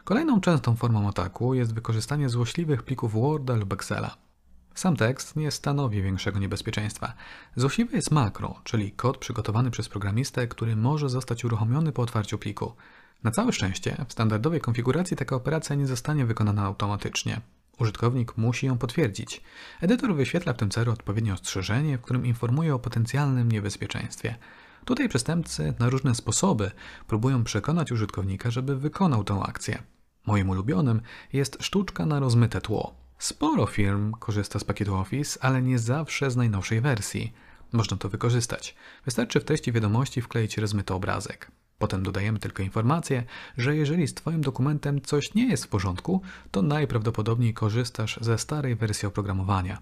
Kolejną 0.03 0.41
częstą 0.41 0.75
formą 0.75 1.09
ataku 1.09 1.53
jest 1.53 1.73
wykorzystanie 1.73 2.29
złośliwych 2.29 2.83
plików 2.83 3.13
Worda 3.13 3.55
lub 3.55 3.73
Excela. 3.73 4.17
Sam 4.75 4.95
tekst 4.95 5.35
nie 5.35 5.51
stanowi 5.51 6.01
większego 6.01 6.39
niebezpieczeństwa. 6.39 7.13
Złośliwe 7.55 7.95
jest 7.95 8.11
makro, 8.11 8.61
czyli 8.63 8.91
kod 8.91 9.17
przygotowany 9.17 9.71
przez 9.71 9.89
programistę, 9.89 10.47
który 10.47 10.75
może 10.75 11.09
zostać 11.09 11.45
uruchomiony 11.45 11.91
po 11.91 12.01
otwarciu 12.01 12.37
pliku. 12.37 12.73
Na 13.23 13.31
całe 13.31 13.53
szczęście, 13.53 14.05
w 14.07 14.13
standardowej 14.13 14.61
konfiguracji 14.61 15.17
taka 15.17 15.35
operacja 15.35 15.75
nie 15.75 15.87
zostanie 15.87 16.25
wykonana 16.25 16.63
automatycznie. 16.63 17.41
Użytkownik 17.79 18.37
musi 18.37 18.65
ją 18.65 18.77
potwierdzić. 18.77 19.41
Edytor 19.81 20.15
wyświetla 20.15 20.53
w 20.53 20.57
tym 20.57 20.69
celu 20.69 20.91
odpowiednie 20.91 21.33
ostrzeżenie, 21.33 21.97
w 21.97 22.01
którym 22.01 22.25
informuje 22.25 22.75
o 22.75 22.79
potencjalnym 22.79 23.51
niebezpieczeństwie. 23.51 24.35
Tutaj 24.85 25.09
przestępcy 25.09 25.73
na 25.79 25.89
różne 25.89 26.15
sposoby 26.15 26.71
próbują 27.07 27.43
przekonać 27.43 27.91
użytkownika, 27.91 28.51
żeby 28.51 28.75
wykonał 28.75 29.23
tę 29.23 29.39
akcję. 29.43 29.83
Moim 30.25 30.49
ulubionym 30.49 31.01
jest 31.33 31.57
sztuczka 31.63 32.05
na 32.05 32.19
rozmyte 32.19 32.61
tło. 32.61 33.00
Sporo 33.21 33.65
firm 33.65 34.11
korzysta 34.11 34.59
z 34.59 34.63
pakietu 34.63 34.95
Office, 34.95 35.43
ale 35.43 35.61
nie 35.61 35.79
zawsze 35.79 36.31
z 36.31 36.35
najnowszej 36.35 36.81
wersji. 36.81 37.33
Można 37.71 37.97
to 37.97 38.09
wykorzystać. 38.09 38.75
Wystarczy 39.05 39.39
w 39.39 39.43
treści 39.43 39.71
wiadomości 39.71 40.21
wkleić 40.21 40.57
rozmyty 40.57 40.93
obrazek. 40.93 41.51
Potem 41.79 42.03
dodajemy 42.03 42.39
tylko 42.39 42.63
informację, 42.63 43.23
że 43.57 43.75
jeżeli 43.75 44.07
z 44.07 44.13
Twoim 44.13 44.41
dokumentem 44.41 45.01
coś 45.01 45.33
nie 45.33 45.47
jest 45.49 45.65
w 45.65 45.67
porządku, 45.67 46.21
to 46.51 46.61
najprawdopodobniej 46.61 47.53
korzystasz 47.53 48.19
ze 48.21 48.37
starej 48.37 48.75
wersji 48.75 49.07
oprogramowania. 49.07 49.81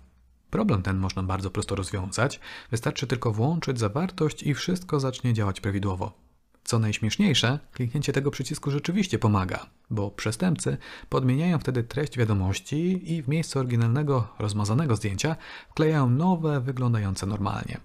Problem 0.49 0.81
ten 0.81 0.97
można 0.97 1.23
bardzo 1.23 1.51
prosto 1.51 1.75
rozwiązać, 1.75 2.39
wystarczy 2.71 3.07
tylko 3.07 3.31
włączyć 3.31 3.79
zawartość 3.79 4.43
i 4.43 4.53
wszystko 4.53 4.99
zacznie 4.99 5.33
działać 5.33 5.61
prawidłowo. 5.61 6.28
Co 6.63 6.79
najśmieszniejsze, 6.79 7.59
kliknięcie 7.73 8.13
tego 8.13 8.31
przycisku 8.31 8.71
rzeczywiście 8.71 9.19
pomaga, 9.19 9.65
bo 9.89 10.11
przestępcy 10.11 10.77
podmieniają 11.09 11.59
wtedy 11.59 11.83
treść 11.83 12.17
wiadomości 12.17 13.13
i 13.13 13.23
w 13.23 13.27
miejsce 13.27 13.59
oryginalnego, 13.59 14.27
rozmazanego 14.39 14.95
zdjęcia 14.95 15.35
wklejają 15.69 16.09
nowe, 16.09 16.61
wyglądające 16.61 17.25
normalnie. 17.25 17.77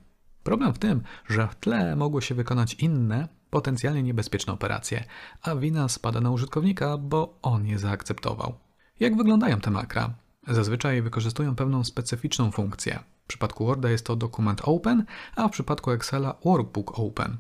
Problem 0.43 0.75
w 0.75 0.79
tym, 0.79 1.03
że 1.29 1.49
w 1.49 1.55
tle 1.55 1.97
mogły 1.97 2.23
się 2.23 2.35
wykonać 2.35 2.75
inne, 2.75 3.29
potencjalnie 3.51 4.03
niebezpieczne 4.03 4.53
operacje, 4.53 5.05
a 5.43 5.57
wina 5.57 5.89
spada 5.89 6.21
na 6.21 6.31
użytkownika, 6.31 6.99
bo 6.99 7.39
on 7.43 7.67
je 7.67 7.79
zaakceptował. 7.79 8.55
Jak 9.01 9.17
wyglądają 9.17 9.61
te 9.61 9.71
makra? 9.71 10.15
Zazwyczaj 10.49 11.03
wykorzystują 11.03 11.57
pewną 11.57 11.85
specyficzną 11.85 12.51
funkcję. 12.51 12.99
W 13.25 13.27
przypadku 13.27 13.67
Worda 13.67 13.91
jest 13.91 14.07
to 14.07 14.17
dokument 14.17 14.61
Open, 14.65 15.05
a 15.37 15.49
w 15.49 15.51
przypadku 15.51 15.91
Excela 15.91 16.35
Workbook 16.45 16.99
Open. 16.99 17.37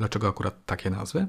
Dlaczego 0.00 0.28
akurat 0.28 0.64
takie 0.66 0.90
nazwy? 0.90 1.26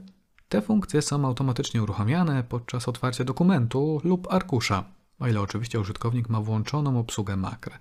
Te 0.49 0.61
funkcje 0.61 1.01
są 1.01 1.25
automatycznie 1.25 1.83
uruchamiane 1.83 2.43
podczas 2.43 2.87
otwarcia 2.87 3.23
dokumentu 3.23 4.01
lub 4.03 4.33
arkusza, 4.33 4.83
o 5.19 5.27
ile 5.27 5.41
oczywiście 5.41 5.79
użytkownik 5.79 6.29
ma 6.29 6.41
włączoną 6.41 6.99
obsługę 6.99 7.35
makr. 7.37 7.71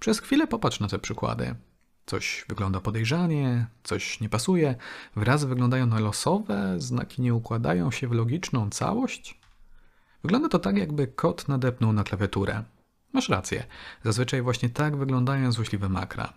Przez 0.00 0.20
chwilę 0.20 0.46
popatrz 0.46 0.80
na 0.80 0.88
te 0.88 0.98
przykłady. 0.98 1.54
Coś 2.06 2.44
wygląda 2.48 2.80
podejrzanie, 2.80 3.66
coś 3.84 4.20
nie 4.20 4.28
pasuje, 4.28 4.74
wyrazy 5.16 5.48
wyglądają 5.48 5.86
na 5.86 6.00
losowe, 6.00 6.74
znaki 6.78 7.22
nie 7.22 7.34
układają 7.34 7.90
się 7.90 8.08
w 8.08 8.12
logiczną 8.12 8.70
całość. 8.70 9.40
Wygląda 10.22 10.48
to 10.48 10.58
tak, 10.58 10.76
jakby 10.76 11.06
kot 11.06 11.48
nadepnął 11.48 11.92
na 11.92 12.04
klawiaturę. 12.04 12.62
Masz 13.12 13.28
rację, 13.28 13.64
zazwyczaj 14.04 14.42
właśnie 14.42 14.68
tak 14.68 14.96
wyglądają 14.96 15.52
złośliwe 15.52 15.88
makra. 15.88 16.32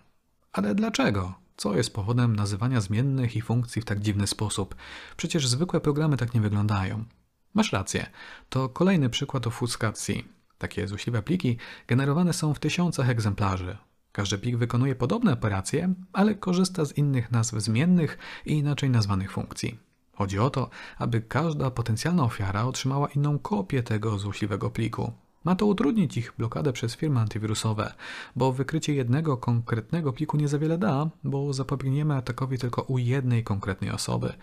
Ale 0.53 0.75
dlaczego? 0.75 1.46
Co 1.57 1.75
jest 1.75 1.93
powodem 1.93 2.35
nazywania 2.35 2.81
zmiennych 2.81 3.35
i 3.35 3.41
funkcji 3.41 3.81
w 3.81 3.85
tak 3.85 3.99
dziwny 3.99 4.27
sposób? 4.27 4.75
Przecież 5.17 5.47
zwykłe 5.47 5.81
programy 5.81 6.17
tak 6.17 6.33
nie 6.33 6.41
wyglądają. 6.41 7.05
Masz 7.53 7.73
rację, 7.73 8.09
to 8.49 8.69
kolejny 8.69 9.09
przykład 9.09 9.47
ofuscacji. 9.47 10.27
Takie 10.57 10.87
złośliwe 10.87 11.21
pliki 11.21 11.57
generowane 11.87 12.33
są 12.33 12.53
w 12.53 12.59
tysiącach 12.59 13.09
egzemplarzy. 13.09 13.77
Każdy 14.11 14.37
plik 14.37 14.57
wykonuje 14.57 14.95
podobne 14.95 15.33
operacje, 15.33 15.93
ale 16.13 16.35
korzysta 16.35 16.85
z 16.85 16.97
innych 16.97 17.31
nazw 17.31 17.53
zmiennych 17.59 18.17
i 18.45 18.53
inaczej 18.53 18.89
nazwanych 18.89 19.31
funkcji. 19.31 19.79
Chodzi 20.13 20.39
o 20.39 20.49
to, 20.49 20.69
aby 20.97 21.21
każda 21.21 21.71
potencjalna 21.71 22.23
ofiara 22.23 22.63
otrzymała 22.63 23.07
inną 23.07 23.39
kopię 23.39 23.83
tego 23.83 24.19
złośliwego 24.19 24.69
pliku. 24.69 25.13
Ma 25.47 25.55
to 25.55 25.65
utrudnić 25.65 26.17
ich 26.17 26.33
blokadę 26.37 26.73
przez 26.73 26.95
firmy 26.95 27.19
antywirusowe, 27.19 27.93
bo 28.35 28.53
wykrycie 28.53 28.93
jednego 28.93 29.37
konkretnego 29.37 30.13
pliku 30.13 30.37
nie 30.37 30.47
za 30.47 30.59
wiele 30.59 30.77
da, 30.77 31.09
bo 31.23 31.53
zapobiegniemy 31.53 32.15
atakowi 32.15 32.57
tylko 32.57 32.81
u 32.81 32.97
jednej 32.97 33.43
konkretnej 33.43 33.91
osoby. 33.91 34.33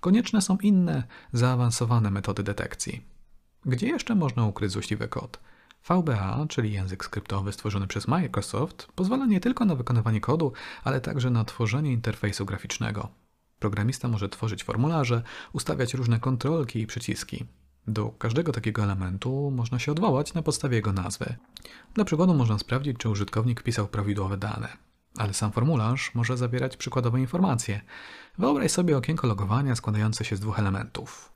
Konieczne 0.00 0.42
są 0.42 0.56
inne, 0.56 1.02
zaawansowane 1.32 2.10
metody 2.10 2.42
detekcji. 2.42 3.06
Gdzie 3.64 3.86
jeszcze 3.86 4.14
można 4.14 4.46
ukryć 4.46 4.72
złośliwy 4.72 5.08
kod? 5.08 5.40
VBA, 5.88 6.46
czyli 6.48 6.72
język 6.72 7.04
skryptowy 7.04 7.52
stworzony 7.52 7.86
przez 7.86 8.08
Microsoft, 8.08 8.88
pozwala 8.94 9.26
nie 9.26 9.40
tylko 9.40 9.64
na 9.64 9.74
wykonywanie 9.74 10.20
kodu, 10.20 10.52
ale 10.84 11.00
także 11.00 11.30
na 11.30 11.44
tworzenie 11.44 11.92
interfejsu 11.92 12.46
graficznego. 12.46 13.08
Programista 13.58 14.08
może 14.08 14.28
tworzyć 14.28 14.64
formularze, 14.64 15.22
ustawiać 15.52 15.94
różne 15.94 16.20
kontrolki 16.20 16.80
i 16.80 16.86
przyciski. 16.86 17.44
Do 17.86 18.10
każdego 18.10 18.52
takiego 18.52 18.82
elementu 18.82 19.50
można 19.50 19.78
się 19.78 19.92
odwołać 19.92 20.34
na 20.34 20.42
podstawie 20.42 20.76
jego 20.76 20.92
nazwy. 20.92 21.36
Dla 21.94 22.04
przykładu 22.04 22.34
można 22.34 22.58
sprawdzić, 22.58 22.98
czy 22.98 23.08
użytkownik 23.08 23.60
wpisał 23.60 23.88
prawidłowe 23.88 24.36
dane. 24.36 24.68
Ale 25.16 25.34
sam 25.34 25.52
formularz 25.52 26.14
może 26.14 26.36
zawierać 26.36 26.76
przykładowe 26.76 27.20
informacje. 27.20 27.80
Wyobraź 28.38 28.70
sobie 28.70 28.96
okienko 28.96 29.26
logowania 29.26 29.76
składające 29.76 30.24
się 30.24 30.36
z 30.36 30.40
dwóch 30.40 30.58
elementów. 30.58 31.32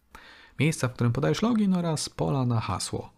Miejsca, 0.60 0.88
w 0.88 0.92
którym 0.92 1.12
podajesz 1.12 1.42
login 1.42 1.74
oraz 1.74 2.08
pola 2.08 2.46
na 2.46 2.60
hasło. 2.60 3.12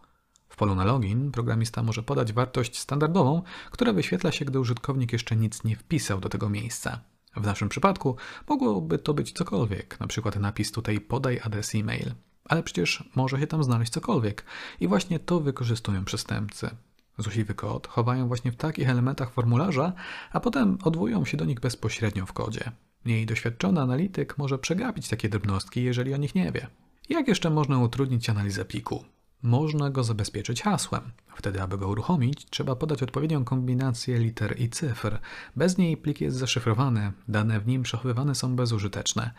W 0.48 0.56
polu 0.56 0.74
na 0.74 0.84
login 0.84 1.32
programista 1.32 1.82
może 1.82 2.02
podać 2.02 2.32
wartość 2.32 2.78
standardową, 2.78 3.42
która 3.70 3.92
wyświetla 3.92 4.32
się, 4.32 4.44
gdy 4.44 4.60
użytkownik 4.60 5.12
jeszcze 5.12 5.36
nic 5.36 5.64
nie 5.64 5.76
wpisał 5.76 6.20
do 6.20 6.28
tego 6.28 6.48
miejsca. 6.48 7.00
W 7.36 7.46
naszym 7.46 7.68
przypadku 7.68 8.16
mogłoby 8.48 8.98
to 8.98 9.14
być 9.14 9.32
cokolwiek, 9.32 9.96
np. 10.00 10.30
napis 10.40 10.72
tutaj 10.72 11.00
podaj 11.00 11.40
adres 11.44 11.74
e-mail 11.74 12.14
ale 12.44 12.62
przecież 12.62 13.04
może 13.14 13.40
się 13.40 13.46
tam 13.46 13.64
znaleźć 13.64 13.92
cokolwiek. 13.92 14.44
I 14.80 14.88
właśnie 14.88 15.18
to 15.18 15.40
wykorzystują 15.40 16.04
przestępcy. 16.04 16.70
Złośliwy 17.18 17.54
kod 17.54 17.86
chowają 17.86 18.28
właśnie 18.28 18.52
w 18.52 18.56
takich 18.56 18.88
elementach 18.88 19.32
formularza, 19.32 19.92
a 20.32 20.40
potem 20.40 20.78
odwołują 20.84 21.24
się 21.24 21.36
do 21.36 21.44
nich 21.44 21.60
bezpośrednio 21.60 22.26
w 22.26 22.32
kodzie. 22.32 22.72
Mniej 23.04 23.26
doświadczony 23.26 23.80
analityk 23.80 24.38
może 24.38 24.58
przegapić 24.58 25.08
takie 25.08 25.28
drobnostki, 25.28 25.82
jeżeli 25.82 26.14
o 26.14 26.16
nich 26.16 26.34
nie 26.34 26.52
wie. 26.52 26.66
Jak 27.08 27.28
jeszcze 27.28 27.50
można 27.50 27.78
utrudnić 27.78 28.30
analizę 28.30 28.64
pliku? 28.64 29.04
Można 29.42 29.90
go 29.90 30.04
zabezpieczyć 30.04 30.62
hasłem. 30.62 31.02
Wtedy, 31.34 31.62
aby 31.62 31.78
go 31.78 31.88
uruchomić, 31.88 32.46
trzeba 32.50 32.76
podać 32.76 33.02
odpowiednią 33.02 33.44
kombinację 33.44 34.18
liter 34.18 34.60
i 34.60 34.68
cyfr. 34.68 35.18
Bez 35.56 35.78
niej 35.78 35.96
plik 35.96 36.20
jest 36.20 36.36
zaszyfrowany, 36.36 37.12
dane 37.28 37.60
w 37.60 37.66
nim 37.66 37.82
przechowywane 37.82 38.34
są 38.34 38.56
bezużyteczne. 38.56 39.30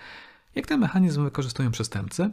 Jak 0.56 0.68
ten 0.68 0.80
mechanizm 0.80 1.24
wykorzystują 1.24 1.72
przestępcy? 1.72 2.32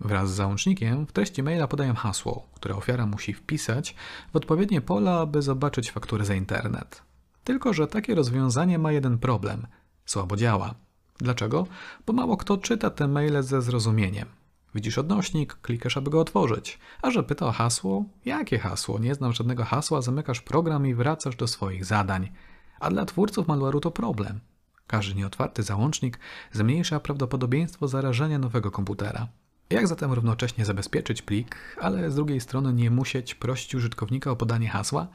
Wraz 0.00 0.30
z 0.30 0.34
załącznikiem 0.34 1.06
w 1.06 1.12
treści 1.12 1.42
maila 1.42 1.68
podają 1.68 1.94
hasło, 1.94 2.46
które 2.54 2.76
ofiara 2.76 3.06
musi 3.06 3.34
wpisać 3.34 3.94
w 4.32 4.36
odpowiednie 4.36 4.80
pola, 4.80 5.20
aby 5.20 5.42
zobaczyć 5.42 5.90
fakturę 5.90 6.24
za 6.24 6.34
internet. 6.34 7.02
Tylko, 7.44 7.72
że 7.72 7.86
takie 7.86 8.14
rozwiązanie 8.14 8.78
ma 8.78 8.92
jeden 8.92 9.18
problem 9.18 9.66
słabo 10.04 10.36
działa. 10.36 10.74
Dlaczego? 11.18 11.66
Bo 12.06 12.12
mało 12.12 12.36
kto 12.36 12.58
czyta 12.58 12.90
te 12.90 13.08
maile 13.08 13.42
ze 13.42 13.62
zrozumieniem. 13.62 14.28
Widzisz 14.74 14.98
odnośnik, 14.98 15.54
klikasz, 15.54 15.96
aby 15.96 16.10
go 16.10 16.20
otworzyć. 16.20 16.78
A 17.02 17.10
że 17.10 17.22
pyta 17.22 17.46
o 17.46 17.52
hasło? 17.52 18.04
Jakie 18.24 18.58
hasło? 18.58 18.98
Nie 18.98 19.14
znam 19.14 19.32
żadnego 19.32 19.64
hasła, 19.64 20.02
zamykasz 20.02 20.40
program 20.40 20.86
i 20.86 20.94
wracasz 20.94 21.36
do 21.36 21.46
swoich 21.46 21.84
zadań. 21.84 22.32
A 22.80 22.90
dla 22.90 23.04
twórców 23.04 23.46
malware'u 23.46 23.80
to 23.80 23.90
problem. 23.90 24.40
Każdy 24.86 25.14
nieotwarty 25.14 25.62
załącznik 25.62 26.18
zmniejsza 26.52 27.00
prawdopodobieństwo 27.00 27.88
zarażenia 27.88 28.38
nowego 28.38 28.70
komputera. 28.70 29.28
Jak 29.70 29.88
zatem 29.88 30.12
równocześnie 30.12 30.64
zabezpieczyć 30.64 31.22
plik, 31.22 31.76
ale 31.80 32.10
z 32.10 32.14
drugiej 32.14 32.40
strony 32.40 32.72
nie 32.72 32.90
musieć 32.90 33.34
prosić 33.34 33.74
użytkownika 33.74 34.30
o 34.30 34.36
podanie 34.36 34.68
hasła? 34.68 35.08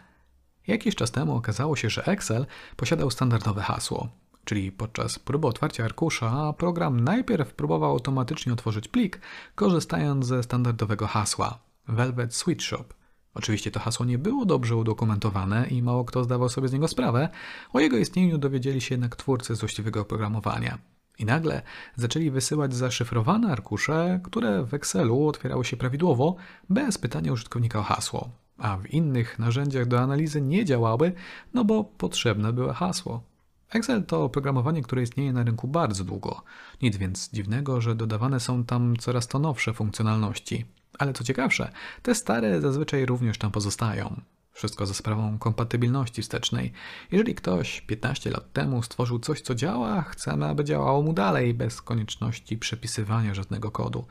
Jakiś 0.68 0.96
czas 0.96 1.12
temu 1.12 1.36
okazało 1.36 1.76
się, 1.76 1.90
że 1.90 2.06
Excel 2.06 2.46
posiadał 2.76 3.12
standardowe 3.12 3.62
hasło, 3.62 4.10
czyli 4.46 4.72
podczas 4.72 5.20
próby 5.20 5.48
otwarcia 5.48 5.86
arkusza 5.86 6.54
program 6.54 7.00
najpierw 7.00 7.54
próbował 7.54 7.92
automatycznie 7.92 8.54
otworzyć 8.54 8.88
plik, 8.88 9.20
korzystając 9.56 10.26
ze 10.26 10.44
standardowego 10.44 11.08
hasła 11.08 11.60
Velvet 11.88 12.36
Switch 12.36 12.66
Shop. 12.66 12.86
Oczywiście 13.34 13.72
to 13.72 13.80
hasło 13.80 14.06
nie 14.06 14.18
było 14.18 14.46
dobrze 14.46 14.76
udokumentowane 14.76 15.68
i 15.68 15.82
mało 15.82 16.06
kto 16.06 16.24
zdawał 16.24 16.50
sobie 16.50 16.68
z 16.68 16.74
niego 16.74 16.88
sprawę. 16.88 17.30
O 17.74 17.80
jego 17.80 17.98
istnieniu 17.98 18.38
dowiedzieli 18.38 18.82
się 18.82 18.94
jednak 18.94 19.16
twórcy 19.16 19.56
złośliwego 19.56 20.02
oprogramowania. 20.02 20.78
I 21.22 21.26
nagle 21.26 21.62
zaczęli 21.96 22.32
wysyłać 22.32 22.76
zaszyfrowane 22.76 23.52
arkusze, 23.52 24.20
które 24.24 24.64
w 24.64 24.74
Excelu 24.74 25.28
otwierały 25.28 25.66
się 25.66 25.78
prawidłowo, 25.78 26.36
bez 26.70 26.98
pytania 26.98 27.34
użytkownika 27.34 27.80
o 27.80 27.84
hasło, 27.84 28.30
a 28.58 28.78
w 28.78 28.88
innych 28.94 29.40
narzędziach 29.40 29.86
do 29.86 30.00
analizy 30.00 30.42
nie 30.42 30.66
działały, 30.66 31.14
no 31.54 31.66
bo 31.66 31.84
potrzebne 31.84 32.54
było 32.54 32.74
hasło. 32.74 33.24
Excel 33.70 34.06
to 34.06 34.24
oprogramowanie, 34.24 34.82
które 34.82 35.04
istnieje 35.04 35.34
na 35.34 35.44
rynku 35.44 35.68
bardzo 35.68 36.04
długo. 36.04 36.44
Nic 36.82 36.98
więc 36.98 37.30
dziwnego, 37.34 37.82
że 37.82 37.96
dodawane 37.96 38.40
są 38.40 38.64
tam 38.64 38.98
coraz 38.98 39.28
to 39.28 39.40
nowsze 39.40 39.74
funkcjonalności. 39.74 40.66
Ale 41.00 41.14
co 41.14 41.24
ciekawsze, 41.24 41.72
te 42.02 42.16
stare 42.16 42.62
zazwyczaj 42.62 43.06
również 43.06 43.38
tam 43.38 43.52
pozostają. 43.52 44.22
Wszystko 44.52 44.86
za 44.86 44.94
sprawą 44.94 45.40
kompatybilności 45.40 46.22
wstecznej. 46.22 46.74
Jeżeli 47.12 47.36
ktoś 47.36 47.82
15 47.82 48.32
lat 48.32 48.54
temu 48.54 48.84
stworzył 48.84 49.20
coś, 49.20 49.42
co 49.42 49.56
działa, 49.56 50.02
chcemy, 50.02 50.46
aby 50.46 50.64
działało 50.64 51.02
mu 51.02 51.14
dalej, 51.14 51.54
bez 51.54 51.82
konieczności 51.82 52.58
przepisywania 52.58 53.34
żadnego 53.34 53.72
kodu. 53.72 54.06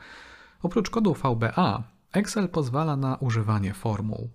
Oprócz 0.61 0.89
kodu 0.89 1.13
VBA, 1.13 1.83
Excel 2.13 2.49
pozwala 2.49 2.95
na 2.95 3.15
używanie 3.15 3.73
formuł. 3.73 4.29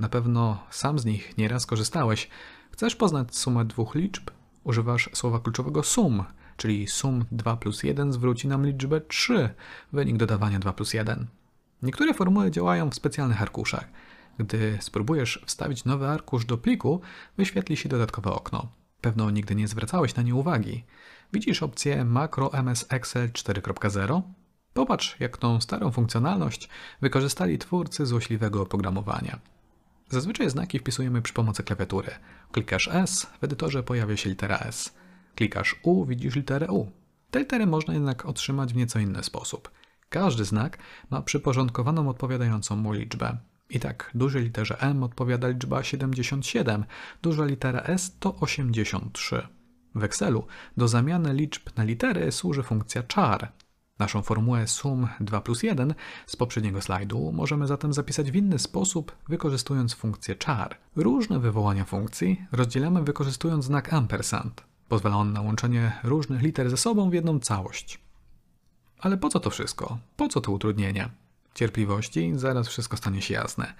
Na 0.00 0.08
pewno 0.08 0.66
sam 0.70 0.98
z 0.98 1.04
nich 1.04 1.38
nieraz 1.38 1.66
korzystałeś. 1.66 2.28
Chcesz 2.70 2.96
poznać 2.96 3.36
sumę 3.36 3.64
dwóch 3.64 3.94
liczb? 3.94 4.30
Używasz 4.64 5.10
słowa 5.12 5.40
kluczowego 5.40 5.82
sum, 5.82 6.24
czyli 6.56 6.86
sum 6.86 7.24
2 7.32 7.56
plus 7.56 7.82
1 7.82 8.12
zwróci 8.12 8.48
nam 8.48 8.66
liczbę 8.66 9.00
3, 9.00 9.54
wynik 9.92 10.16
dodawania 10.16 10.58
2 10.58 10.72
plus 10.72 10.94
1. 10.94 11.26
Niektóre 11.82 12.14
formuły 12.14 12.50
działają 12.50 12.90
w 12.90 12.94
specjalnych 12.94 13.42
arkuszach. 13.42 13.88
Gdy 14.38 14.78
spróbujesz 14.80 15.42
wstawić 15.46 15.84
nowy 15.84 16.08
arkusz 16.08 16.44
do 16.44 16.58
pliku, 16.58 17.00
wyświetli 17.36 17.76
się 17.76 17.88
dodatkowe 17.88 18.30
okno. 18.30 18.68
Pewno 19.00 19.30
nigdy 19.30 19.54
nie 19.54 19.68
zwracałeś 19.68 20.14
na 20.14 20.22
nie 20.22 20.34
uwagi. 20.34 20.84
Widzisz 21.32 21.62
opcję 21.62 22.04
Macro 22.04 22.52
MS 22.52 22.86
Excel 22.88 23.30
4.0? 23.30 24.22
Popatrz, 24.74 25.16
jak 25.20 25.36
tą 25.36 25.60
starą 25.60 25.90
funkcjonalność 25.90 26.68
wykorzystali 27.00 27.58
twórcy 27.58 28.06
złośliwego 28.06 28.62
oprogramowania. 28.62 29.38
Zazwyczaj 30.08 30.50
znaki 30.50 30.78
wpisujemy 30.78 31.22
przy 31.22 31.34
pomocy 31.34 31.62
klawiatury. 31.62 32.10
Klikasz 32.52 32.88
S, 32.92 33.26
w 33.40 33.44
edytorze 33.44 33.82
pojawia 33.82 34.16
się 34.16 34.30
litera 34.30 34.58
S. 34.58 34.94
Klikasz 35.34 35.76
U, 35.82 36.04
widzisz 36.04 36.36
literę 36.36 36.66
U. 36.66 36.90
Te 37.30 37.38
litery 37.38 37.66
można 37.66 37.94
jednak 37.94 38.26
otrzymać 38.26 38.72
w 38.72 38.76
nieco 38.76 38.98
inny 38.98 39.24
sposób. 39.24 39.70
Każdy 40.08 40.44
znak 40.44 40.78
ma 41.10 41.22
przyporządkowaną 41.22 42.08
odpowiadającą 42.08 42.76
mu 42.76 42.92
liczbę. 42.92 43.38
I 43.72 43.80
tak, 43.80 44.10
dużej 44.14 44.42
literze 44.42 44.80
M 44.80 45.02
odpowiada 45.02 45.48
liczba 45.48 45.82
77, 45.82 46.84
duża 47.22 47.44
litera 47.44 47.80
S 47.80 48.16
to 48.20 48.36
83. 48.36 49.48
W 49.94 50.04
Excelu 50.04 50.46
do 50.76 50.88
zamiany 50.88 51.34
liczb 51.34 51.62
na 51.76 51.84
litery 51.84 52.32
służy 52.32 52.62
funkcja 52.62 53.02
char. 53.14 53.52
Naszą 53.98 54.22
formułę 54.22 54.66
sum 54.68 55.08
2 55.20 55.40
plus 55.40 55.62
1 55.62 55.94
z 56.26 56.36
poprzedniego 56.36 56.82
slajdu 56.82 57.32
możemy 57.32 57.66
zatem 57.66 57.92
zapisać 57.92 58.30
w 58.30 58.36
inny 58.36 58.58
sposób, 58.58 59.16
wykorzystując 59.28 59.94
funkcję 59.94 60.36
char. 60.44 60.78
Różne 60.96 61.38
wywołania 61.38 61.84
funkcji 61.84 62.44
rozdzielamy 62.52 63.02
wykorzystując 63.02 63.64
znak 63.64 63.92
ampersand. 63.92 64.64
Pozwala 64.88 65.16
on 65.16 65.32
na 65.32 65.40
łączenie 65.40 65.92
różnych 66.04 66.42
liter 66.42 66.70
ze 66.70 66.76
sobą 66.76 67.10
w 67.10 67.14
jedną 67.14 67.40
całość. 67.40 68.00
Ale 68.98 69.16
po 69.16 69.28
co 69.28 69.40
to 69.40 69.50
wszystko? 69.50 69.98
Po 70.16 70.28
co 70.28 70.40
to 70.40 70.52
utrudnienia? 70.52 71.21
Cierpliwości, 71.54 72.32
zaraz 72.36 72.68
wszystko 72.68 72.96
stanie 72.96 73.22
się 73.22 73.34
jasne. 73.34 73.74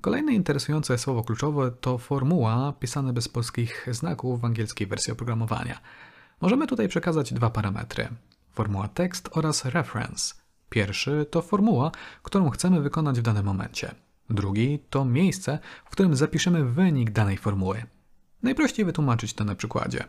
Kolejne 0.00 0.32
interesujące 0.32 0.98
słowo 0.98 1.24
kluczowe 1.24 1.70
to 1.80 1.98
formuła 1.98 2.72
pisane 2.72 3.12
bez 3.12 3.28
polskich 3.28 3.86
znaków 3.90 4.40
w 4.40 4.44
angielskiej 4.44 4.86
wersji 4.86 5.12
oprogramowania. 5.12 5.80
Możemy 6.40 6.66
tutaj 6.66 6.88
przekazać 6.88 7.32
dwa 7.32 7.50
parametry: 7.50 8.08
formuła 8.52 8.88
tekst 8.88 9.28
oraz 9.32 9.64
reference. 9.64 10.34
Pierwszy 10.70 11.26
to 11.30 11.42
formuła, 11.42 11.90
którą 12.22 12.50
chcemy 12.50 12.80
wykonać 12.80 13.18
w 13.18 13.22
danym 13.22 13.44
momencie. 13.44 13.94
Drugi 14.30 14.78
to 14.90 15.04
miejsce, 15.04 15.58
w 15.84 15.90
którym 15.90 16.16
zapiszemy 16.16 16.64
wynik 16.64 17.10
danej 17.10 17.38
formuły. 17.38 17.82
Najprościej 18.42 18.84
wytłumaczyć 18.84 19.34
to 19.34 19.44
na 19.44 19.54
przykładzie. 19.54 20.04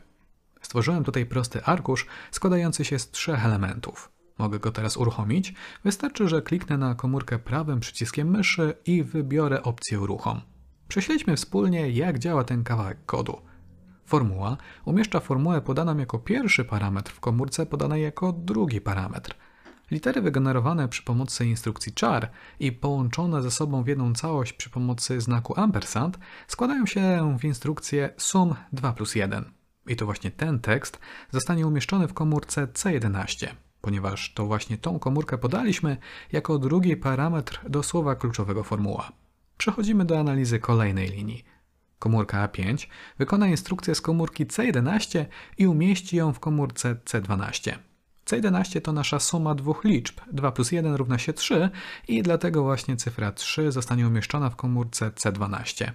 Stworzyłem 0.61 1.03
tutaj 1.03 1.25
prosty 1.25 1.63
arkusz 1.63 2.05
składający 2.31 2.85
się 2.85 2.99
z 2.99 3.11
trzech 3.11 3.45
elementów. 3.45 4.11
Mogę 4.39 4.59
go 4.59 4.71
teraz 4.71 4.97
uruchomić. 4.97 5.53
Wystarczy, 5.83 6.27
że 6.27 6.41
kliknę 6.41 6.77
na 6.77 6.95
komórkę 6.95 7.39
prawym 7.39 7.79
przyciskiem 7.79 8.29
myszy 8.29 8.73
i 8.85 9.03
wybiorę 9.03 9.63
opcję 9.63 9.99
uruchom. 9.99 10.41
Prześledźmy 10.87 11.35
wspólnie, 11.35 11.89
jak 11.89 12.19
działa 12.19 12.43
ten 12.43 12.63
kawałek 12.63 13.05
kodu. 13.05 13.41
Formuła 14.05 14.57
umieszcza 14.85 15.19
formułę 15.19 15.61
podaną 15.61 15.97
jako 15.97 16.19
pierwszy 16.19 16.65
parametr 16.65 17.11
w 17.11 17.19
komórce 17.19 17.65
podanej 17.65 18.03
jako 18.03 18.33
drugi 18.33 18.81
parametr. 18.81 19.35
Litery 19.91 20.21
wygenerowane 20.21 20.87
przy 20.87 21.03
pomocy 21.03 21.45
instrukcji 21.45 21.93
char 22.01 22.31
i 22.59 22.71
połączone 22.71 23.41
ze 23.41 23.51
sobą 23.51 23.83
w 23.83 23.87
jedną 23.87 24.13
całość 24.13 24.53
przy 24.53 24.69
pomocy 24.69 25.21
znaku 25.21 25.59
ampersand 25.59 26.19
składają 26.47 26.85
się 26.85 27.37
w 27.39 27.45
instrukcję 27.45 28.13
sum 28.17 28.55
2 28.73 28.93
plus 28.93 29.15
1. 29.15 29.51
I 29.87 29.95
to 29.95 30.05
właśnie 30.05 30.31
ten 30.31 30.59
tekst 30.59 30.99
zostanie 31.31 31.67
umieszczony 31.67 32.07
w 32.07 32.13
komórce 32.13 32.67
C11 32.67 33.47
ponieważ 33.81 34.33
to 34.33 34.45
właśnie 34.45 34.77
tą 34.77 34.99
komórkę 34.99 35.37
podaliśmy 35.37 35.97
jako 36.31 36.59
drugi 36.59 36.97
parametr 36.97 37.59
do 37.69 37.83
słowa 37.83 38.15
kluczowego 38.15 38.63
formuła. 38.63 39.11
Przechodzimy 39.57 40.05
do 40.05 40.19
analizy 40.19 40.59
kolejnej 40.59 41.09
linii. 41.09 41.43
Komórka 41.99 42.47
A5 42.47 42.87
wykona 43.17 43.47
instrukcję 43.47 43.95
z 43.95 44.01
komórki 44.01 44.45
C11 44.45 45.25
i 45.57 45.67
umieści 45.67 46.15
ją 46.15 46.33
w 46.33 46.39
komórce 46.39 46.95
C12. 46.95 47.77
C11 48.25 48.81
to 48.81 48.93
nasza 48.93 49.19
suma 49.19 49.55
dwóch 49.55 49.83
liczb, 49.83 50.19
2 50.31 50.51
plus 50.51 50.71
1 50.71 50.95
równa 50.95 51.17
się 51.17 51.33
3 51.33 51.69
i 52.07 52.23
dlatego 52.23 52.63
właśnie 52.63 52.97
cyfra 52.97 53.31
3 53.31 53.71
zostanie 53.71 54.07
umieszczona 54.07 54.49
w 54.49 54.55
komórce 54.55 55.09
C12. 55.09 55.91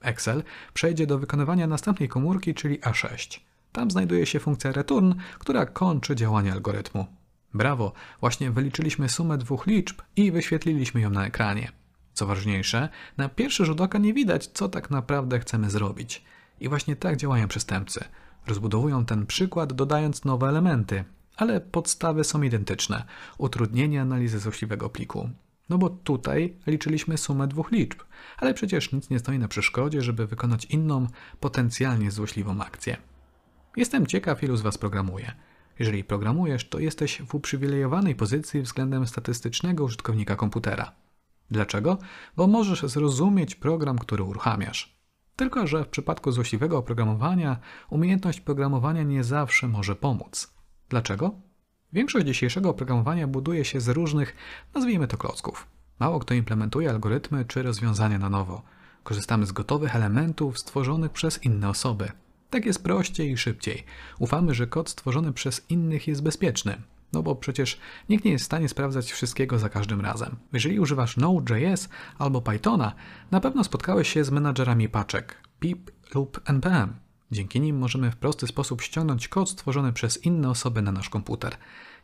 Excel 0.00 0.42
przejdzie 0.74 1.06
do 1.06 1.18
wykonywania 1.18 1.66
następnej 1.66 2.08
komórki, 2.08 2.54
czyli 2.54 2.80
A6. 2.80 3.40
Tam 3.72 3.90
znajduje 3.90 4.26
się 4.26 4.40
funkcja 4.40 4.72
return, 4.72 5.14
która 5.38 5.66
kończy 5.66 6.16
działanie 6.16 6.52
algorytmu. 6.52 7.17
Brawo, 7.54 7.92
właśnie 8.20 8.50
wyliczyliśmy 8.50 9.08
sumę 9.08 9.38
dwóch 9.38 9.66
liczb 9.66 10.02
i 10.16 10.32
wyświetliliśmy 10.32 11.00
ją 11.00 11.10
na 11.10 11.26
ekranie. 11.26 11.72
Co 12.14 12.26
ważniejsze, 12.26 12.88
na 13.16 13.28
pierwszy 13.28 13.64
rzut 13.64 13.80
oka 13.80 13.98
nie 13.98 14.14
widać, 14.14 14.46
co 14.46 14.68
tak 14.68 14.90
naprawdę 14.90 15.40
chcemy 15.40 15.70
zrobić. 15.70 16.24
I 16.60 16.68
właśnie 16.68 16.96
tak 16.96 17.16
działają 17.16 17.48
przestępcy. 17.48 18.04
Rozbudowują 18.46 19.04
ten 19.04 19.26
przykład, 19.26 19.72
dodając 19.72 20.24
nowe 20.24 20.48
elementy, 20.48 21.04
ale 21.36 21.60
podstawy 21.60 22.24
są 22.24 22.42
identyczne. 22.42 23.04
Utrudnienie 23.38 24.02
analizy 24.02 24.38
złośliwego 24.38 24.90
pliku. 24.90 25.30
No 25.68 25.78
bo 25.78 25.90
tutaj 25.90 26.56
liczyliśmy 26.66 27.18
sumę 27.18 27.48
dwóch 27.48 27.70
liczb, 27.72 27.98
ale 28.36 28.54
przecież 28.54 28.92
nic 28.92 29.10
nie 29.10 29.18
stoi 29.18 29.38
na 29.38 29.48
przeszkodzie, 29.48 30.02
żeby 30.02 30.26
wykonać 30.26 30.64
inną, 30.64 31.06
potencjalnie 31.40 32.10
złośliwą 32.10 32.60
akcję. 32.60 32.96
Jestem 33.76 34.06
ciekaw, 34.06 34.42
ilu 34.42 34.56
z 34.56 34.60
Was 34.60 34.78
programuje. 34.78 35.32
Jeżeli 35.78 36.04
programujesz, 36.04 36.68
to 36.68 36.78
jesteś 36.78 37.22
w 37.22 37.34
uprzywilejowanej 37.34 38.14
pozycji 38.14 38.62
względem 38.62 39.06
statystycznego 39.06 39.84
użytkownika 39.84 40.36
komputera. 40.36 40.92
Dlaczego? 41.50 41.98
Bo 42.36 42.46
możesz 42.46 42.82
zrozumieć 42.82 43.54
program, 43.54 43.98
który 43.98 44.22
uruchamiasz. 44.22 44.98
Tylko, 45.36 45.66
że 45.66 45.84
w 45.84 45.88
przypadku 45.88 46.32
złośliwego 46.32 46.78
oprogramowania 46.78 47.58
umiejętność 47.90 48.40
programowania 48.40 49.02
nie 49.02 49.24
zawsze 49.24 49.68
może 49.68 49.96
pomóc. 49.96 50.54
Dlaczego? 50.88 51.34
Większość 51.92 52.26
dzisiejszego 52.26 52.70
oprogramowania 52.70 53.26
buduje 53.26 53.64
się 53.64 53.80
z 53.80 53.88
różnych, 53.88 54.36
nazwijmy 54.74 55.08
to 55.08 55.16
klocków. 55.16 55.66
Mało 56.00 56.18
kto 56.18 56.34
implementuje 56.34 56.90
algorytmy 56.90 57.44
czy 57.44 57.62
rozwiązania 57.62 58.18
na 58.18 58.28
nowo. 58.28 58.62
Korzystamy 59.04 59.46
z 59.46 59.52
gotowych 59.52 59.96
elementów 59.96 60.58
stworzonych 60.58 61.12
przez 61.12 61.44
inne 61.44 61.68
osoby. 61.68 62.12
Tak 62.50 62.66
jest 62.66 62.82
prościej 62.82 63.30
i 63.30 63.36
szybciej. 63.36 63.84
Ufamy, 64.18 64.54
że 64.54 64.66
kod 64.66 64.88
stworzony 64.88 65.32
przez 65.32 65.70
innych 65.70 66.08
jest 66.08 66.22
bezpieczny. 66.22 66.82
No 67.12 67.22
bo 67.22 67.36
przecież 67.36 67.78
nikt 68.08 68.24
nie 68.24 68.30
jest 68.30 68.44
w 68.44 68.46
stanie 68.46 68.68
sprawdzać 68.68 69.12
wszystkiego 69.12 69.58
za 69.58 69.68
każdym 69.68 70.00
razem. 70.00 70.36
Jeżeli 70.52 70.80
używasz 70.80 71.16
Node.js 71.16 71.88
albo 72.18 72.42
Pythona, 72.42 72.92
na 73.30 73.40
pewno 73.40 73.64
spotkałeś 73.64 74.08
się 74.08 74.24
z 74.24 74.30
menadżerami 74.30 74.88
paczek 74.88 75.36
pip 75.60 75.90
lub 76.14 76.40
npm. 76.44 76.94
Dzięki 77.30 77.60
nim 77.60 77.78
możemy 77.78 78.10
w 78.10 78.16
prosty 78.16 78.46
sposób 78.46 78.82
ściągnąć 78.82 79.28
kod 79.28 79.50
stworzony 79.50 79.92
przez 79.92 80.24
inne 80.24 80.50
osoby 80.50 80.82
na 80.82 80.92
nasz 80.92 81.08
komputer. 81.08 81.56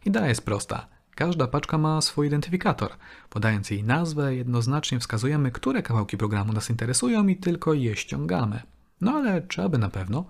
Idea 0.04 0.28
jest 0.28 0.44
prosta. 0.44 0.86
Każda 1.14 1.46
paczka 1.46 1.78
ma 1.78 2.00
swój 2.00 2.26
identyfikator. 2.26 2.90
Podając 3.30 3.70
jej 3.70 3.84
nazwę, 3.84 4.34
jednoznacznie 4.34 5.00
wskazujemy, 5.00 5.50
które 5.50 5.82
kawałki 5.82 6.16
programu 6.16 6.52
nas 6.52 6.70
interesują 6.70 7.26
i 7.26 7.36
tylko 7.36 7.74
je 7.74 7.96
ściągamy. 7.96 8.62
No 9.00 9.12
ale 9.12 9.42
czy 9.42 9.62
aby 9.62 9.78
na 9.78 9.88
pewno? 9.88 10.24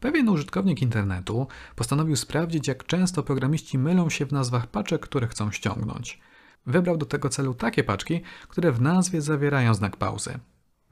Pewien 0.00 0.28
użytkownik 0.28 0.82
internetu 0.82 1.46
postanowił 1.76 2.16
sprawdzić, 2.16 2.68
jak 2.68 2.86
często 2.86 3.22
programiści 3.22 3.78
mylą 3.78 4.10
się 4.10 4.26
w 4.26 4.32
nazwach 4.32 4.66
paczek, 4.66 5.02
które 5.02 5.28
chcą 5.28 5.50
ściągnąć. 5.50 6.20
Wybrał 6.66 6.96
do 6.96 7.06
tego 7.06 7.28
celu 7.28 7.54
takie 7.54 7.84
paczki, 7.84 8.20
które 8.48 8.72
w 8.72 8.80
nazwie 8.80 9.20
zawierają 9.20 9.74
znak 9.74 9.96
pauzy. 9.96 10.38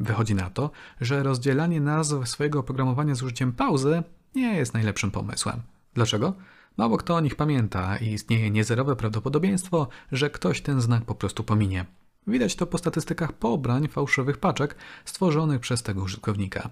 Wychodzi 0.01 0.35
na 0.35 0.51
to, 0.51 0.71
że 1.01 1.23
rozdzielanie 1.23 1.81
nazw 1.81 2.29
swojego 2.29 2.61
oprogramowania 2.61 3.15
z 3.15 3.23
użyciem 3.23 3.53
pauzy 3.53 4.03
nie 4.35 4.55
jest 4.55 4.75
najlepszym 4.75 5.11
pomysłem. 5.11 5.63
Dlaczego? 5.95 6.35
Mało 6.77 6.97
kto 6.97 7.17
o 7.17 7.21
nich 7.21 7.37
pamięta 7.37 7.97
i 7.97 8.07
istnieje 8.07 8.51
niezerowe 8.51 8.97
prawdopodobieństwo, 8.97 9.89
że 10.13 10.31
ktoś 10.31 10.61
ten 10.61 10.81
znak 10.81 11.05
po 11.05 11.15
prostu 11.15 11.45
pominie. 11.45 11.85
Widać 12.27 12.57
to 12.57 12.67
po 12.67 12.79
statystykach 12.79 13.33
pobrań 13.33 13.89
fałszywych 13.89 14.39
paczek 14.39 14.77
stworzonych 15.05 15.61
przez 15.61 15.83
tego 15.83 16.03
użytkownika. 16.03 16.71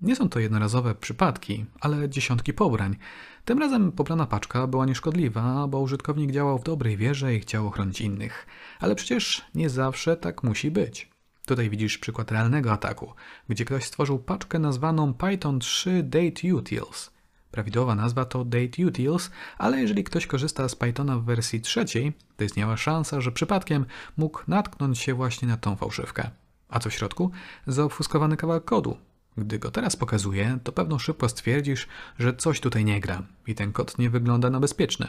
Nie 0.00 0.16
są 0.16 0.28
to 0.28 0.40
jednorazowe 0.40 0.94
przypadki, 0.94 1.64
ale 1.80 2.08
dziesiątki 2.08 2.52
pobrań. 2.52 2.96
Tym 3.44 3.58
razem 3.58 3.92
pobrana 3.92 4.26
paczka 4.26 4.66
była 4.66 4.86
nieszkodliwa, 4.86 5.66
bo 5.68 5.80
użytkownik 5.80 6.30
działał 6.30 6.58
w 6.58 6.64
dobrej 6.64 6.96
wierze 6.96 7.34
i 7.34 7.40
chciał 7.40 7.66
ochronić 7.66 8.00
innych. 8.00 8.46
Ale 8.80 8.94
przecież 8.94 9.44
nie 9.54 9.70
zawsze 9.70 10.16
tak 10.16 10.42
musi 10.42 10.70
być. 10.70 11.10
Tutaj 11.46 11.70
widzisz 11.70 11.98
przykład 11.98 12.32
realnego 12.32 12.72
ataku, 12.72 13.12
gdzie 13.48 13.64
ktoś 13.64 13.84
stworzył 13.84 14.18
paczkę 14.18 14.58
nazwaną 14.58 15.14
Python 15.14 15.58
3 15.58 16.02
Date 16.02 16.54
Utils. 16.54 17.10
Prawidłowa 17.50 17.94
nazwa 17.94 18.24
to 18.24 18.44
Date 18.44 18.86
Utils, 18.86 19.30
ale 19.58 19.80
jeżeli 19.80 20.04
ktoś 20.04 20.26
korzysta 20.26 20.68
z 20.68 20.76
Pythona 20.76 21.18
w 21.18 21.24
wersji 21.24 21.60
trzeciej, 21.60 22.12
to 22.36 22.44
istniała 22.44 22.76
szansa, 22.76 23.20
że 23.20 23.32
przypadkiem 23.32 23.86
mógł 24.16 24.40
natknąć 24.48 24.98
się 24.98 25.14
właśnie 25.14 25.48
na 25.48 25.56
tą 25.56 25.76
fałszywkę. 25.76 26.30
A 26.68 26.78
co 26.78 26.90
w 26.90 26.94
środku? 26.94 27.30
Zaofuskowany 27.66 28.36
kawałek 28.36 28.64
kodu, 28.64 28.96
gdy 29.38 29.58
go 29.58 29.70
teraz 29.70 29.96
pokazuję, 29.96 30.58
to 30.64 30.72
pewno 30.72 30.98
szybko 30.98 31.28
stwierdzisz, 31.28 31.88
że 32.18 32.34
coś 32.34 32.60
tutaj 32.60 32.84
nie 32.84 33.00
gra 33.00 33.22
i 33.46 33.54
ten 33.54 33.72
kod 33.72 33.98
nie 33.98 34.10
wygląda 34.10 34.50
na 34.50 34.60
bezpieczny. 34.60 35.08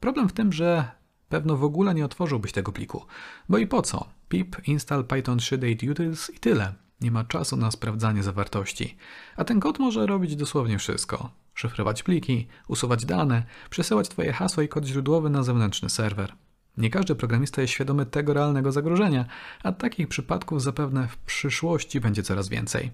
Problem 0.00 0.28
w 0.28 0.32
tym, 0.32 0.52
że 0.52 0.90
pewno 1.28 1.56
w 1.56 1.64
ogóle 1.64 1.94
nie 1.94 2.04
otworzyłbyś 2.04 2.52
tego 2.52 2.72
pliku. 2.72 3.06
Bo 3.48 3.58
i 3.58 3.66
po 3.66 3.82
co? 3.82 4.08
pip 4.28 4.68
install 4.68 5.04
python 5.04 5.38
3 5.38 5.58
date 5.58 5.90
utils 5.90 6.30
i 6.30 6.38
tyle. 6.38 6.74
Nie 7.00 7.10
ma 7.10 7.24
czasu 7.24 7.56
na 7.56 7.70
sprawdzanie 7.70 8.22
zawartości. 8.22 8.96
A 9.36 9.44
ten 9.44 9.60
kod 9.60 9.78
może 9.78 10.06
robić 10.06 10.36
dosłownie 10.36 10.78
wszystko. 10.78 11.30
Szyfrować 11.54 12.02
pliki, 12.02 12.48
usuwać 12.68 13.04
dane, 13.04 13.42
przesyłać 13.70 14.08
Twoje 14.08 14.32
hasło 14.32 14.62
i 14.62 14.68
kod 14.68 14.84
źródłowy 14.84 15.30
na 15.30 15.42
zewnętrzny 15.42 15.90
serwer. 15.90 16.32
Nie 16.76 16.90
każdy 16.90 17.14
programista 17.14 17.60
jest 17.60 17.72
świadomy 17.74 18.06
tego 18.06 18.34
realnego 18.34 18.72
zagrożenia, 18.72 19.24
a 19.62 19.72
takich 19.72 20.08
przypadków 20.08 20.62
zapewne 20.62 21.08
w 21.08 21.16
przyszłości 21.16 22.00
będzie 22.00 22.22
coraz 22.22 22.48
więcej. 22.48 22.90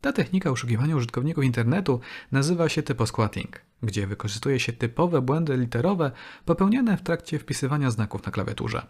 Ta 0.00 0.12
technika 0.12 0.50
oszukiwania 0.50 0.96
użytkowników 0.96 1.44
internetu 1.44 2.00
nazywa 2.32 2.68
się 2.68 2.82
typosquatting, 2.82 3.60
gdzie 3.82 4.06
wykorzystuje 4.06 4.60
się 4.60 4.72
typowe 4.72 5.22
błędy 5.22 5.56
literowe 5.56 6.10
popełniane 6.44 6.96
w 6.96 7.02
trakcie 7.02 7.38
wpisywania 7.38 7.90
znaków 7.90 8.26
na 8.26 8.32
klawiaturze. 8.32 8.86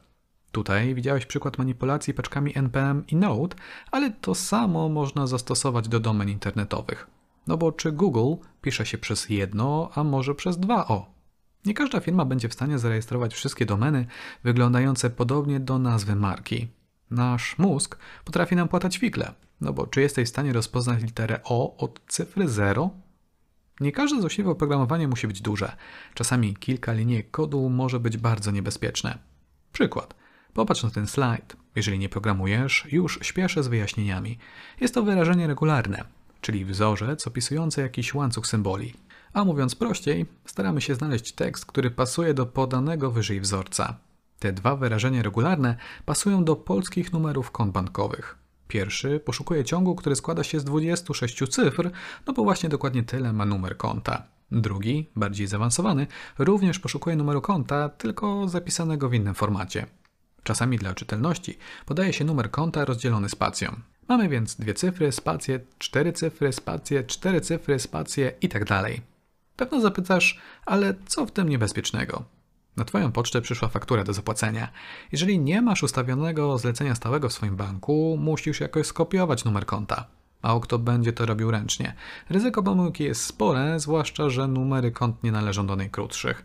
Tutaj 0.52 0.94
widziałeś 0.94 1.26
przykład 1.26 1.58
manipulacji 1.58 2.14
paczkami 2.14 2.58
npm 2.58 3.04
i 3.06 3.16
node, 3.16 3.56
ale 3.90 4.10
to 4.10 4.34
samo 4.34 4.88
można 4.88 5.26
zastosować 5.26 5.88
do 5.88 6.00
domen 6.00 6.28
internetowych. 6.28 7.06
No 7.46 7.56
bo 7.56 7.72
czy 7.72 7.92
Google 7.92 8.44
pisze 8.62 8.86
się 8.86 8.98
przez 8.98 9.28
jedno, 9.28 9.90
a 9.94 10.04
może 10.04 10.34
przez 10.34 10.58
dwa 10.58 10.88
o? 10.88 11.14
Nie 11.64 11.74
każda 11.74 12.00
firma 12.00 12.24
będzie 12.24 12.48
w 12.48 12.54
stanie 12.54 12.78
zarejestrować 12.78 13.34
wszystkie 13.34 13.66
domeny 13.66 14.06
wyglądające 14.44 15.10
podobnie 15.10 15.60
do 15.60 15.78
nazwy 15.78 16.16
marki. 16.16 16.68
Nasz 17.10 17.58
mózg 17.58 17.98
potrafi 18.24 18.56
nam 18.56 18.68
płatać 18.68 18.98
figle, 18.98 19.34
no 19.60 19.72
bo 19.72 19.86
czy 19.86 20.00
jesteś 20.00 20.26
w 20.28 20.30
stanie 20.30 20.52
rozpoznać 20.52 21.02
literę 21.02 21.40
O 21.44 21.76
od 21.76 22.00
cyfry 22.08 22.48
0? 22.48 22.90
Nie 23.80 23.92
każde 23.92 24.20
złośliwe 24.20 24.50
oprogramowanie 24.50 25.08
musi 25.08 25.26
być 25.26 25.40
duże. 25.40 25.76
Czasami 26.14 26.56
kilka 26.56 26.92
linijek 26.92 27.30
kodu 27.30 27.70
może 27.70 28.00
być 28.00 28.16
bardzo 28.16 28.50
niebezpieczne. 28.50 29.18
Przykład. 29.72 30.14
Popatrz 30.54 30.82
na 30.82 30.90
ten 30.90 31.06
slajd. 31.06 31.56
Jeżeli 31.76 31.98
nie 31.98 32.08
programujesz, 32.08 32.86
już 32.92 33.18
śpieszę 33.22 33.62
z 33.62 33.68
wyjaśnieniami. 33.68 34.38
Jest 34.80 34.94
to 34.94 35.02
wyrażenie 35.02 35.46
regularne, 35.46 36.04
czyli 36.40 36.64
wzorzec 36.64 37.26
opisujący 37.26 37.80
jakiś 37.80 38.14
łańcuch 38.14 38.46
symboli. 38.46 38.94
A 39.32 39.44
mówiąc 39.44 39.74
prościej, 39.74 40.26
staramy 40.46 40.80
się 40.80 40.94
znaleźć 40.94 41.32
tekst, 41.32 41.66
który 41.66 41.90
pasuje 41.90 42.34
do 42.34 42.46
podanego 42.46 43.10
wyżej 43.10 43.40
wzorca. 43.40 43.98
Te 44.40 44.52
dwa 44.52 44.76
wyrażenia 44.76 45.22
regularne 45.22 45.76
pasują 46.04 46.44
do 46.44 46.56
polskich 46.56 47.12
numerów 47.12 47.50
kont 47.50 47.72
bankowych. 47.72 48.38
Pierwszy 48.68 49.20
poszukuje 49.20 49.64
ciągu, 49.64 49.94
który 49.94 50.16
składa 50.16 50.44
się 50.44 50.60
z 50.60 50.64
26 50.64 51.38
cyfr, 51.50 51.90
no 52.26 52.32
bo 52.32 52.44
właśnie 52.44 52.68
dokładnie 52.68 53.02
tyle 53.02 53.32
ma 53.32 53.46
numer 53.46 53.76
konta. 53.76 54.22
Drugi, 54.50 55.10
bardziej 55.16 55.46
zaawansowany, 55.46 56.06
również 56.38 56.78
poszukuje 56.78 57.16
numeru 57.16 57.40
konta, 57.40 57.88
tylko 57.88 58.48
zapisanego 58.48 59.08
w 59.08 59.14
innym 59.14 59.34
formacie. 59.34 59.86
Czasami 60.42 60.78
dla 60.78 60.94
czytelności 60.94 61.58
podaje 61.86 62.12
się 62.12 62.24
numer 62.24 62.50
konta 62.50 62.84
rozdzielony 62.84 63.28
spacją. 63.28 63.80
Mamy 64.08 64.28
więc 64.28 64.56
dwie 64.56 64.74
cyfry, 64.74 65.12
spacje, 65.12 65.60
cztery 65.78 66.12
cyfry, 66.12 66.52
spacje, 66.52 67.04
cztery 67.04 67.40
cyfry, 67.40 67.78
spacje 67.78 68.32
i 68.40 68.48
tak 68.48 68.64
dalej. 68.64 69.00
Pewno 69.56 69.80
zapytasz, 69.80 70.40
ale 70.66 70.94
co 71.06 71.26
w 71.26 71.32
tym 71.32 71.48
niebezpiecznego? 71.48 72.39
Na 72.80 72.84
Twoją 72.84 73.12
pocztę 73.12 73.40
przyszła 73.40 73.68
faktura 73.68 74.04
do 74.04 74.12
zapłacenia. 74.12 74.68
Jeżeli 75.12 75.38
nie 75.38 75.62
masz 75.62 75.82
ustawionego 75.82 76.58
zlecenia 76.58 76.94
stałego 76.94 77.28
w 77.28 77.32
swoim 77.32 77.56
banku, 77.56 78.16
musisz 78.20 78.60
jakoś 78.60 78.86
skopiować 78.86 79.44
numer 79.44 79.66
konta. 79.66 80.06
Mało 80.42 80.60
kto 80.60 80.78
będzie 80.78 81.12
to 81.12 81.26
robił 81.26 81.50
ręcznie. 81.50 81.94
Ryzyko 82.30 82.62
pomyłki 82.62 83.04
jest 83.04 83.24
spore, 83.24 83.80
zwłaszcza, 83.80 84.30
że 84.30 84.48
numery 84.48 84.90
kont 84.90 85.22
nie 85.22 85.32
należą 85.32 85.66
do 85.66 85.76
najkrótszych. 85.76 86.44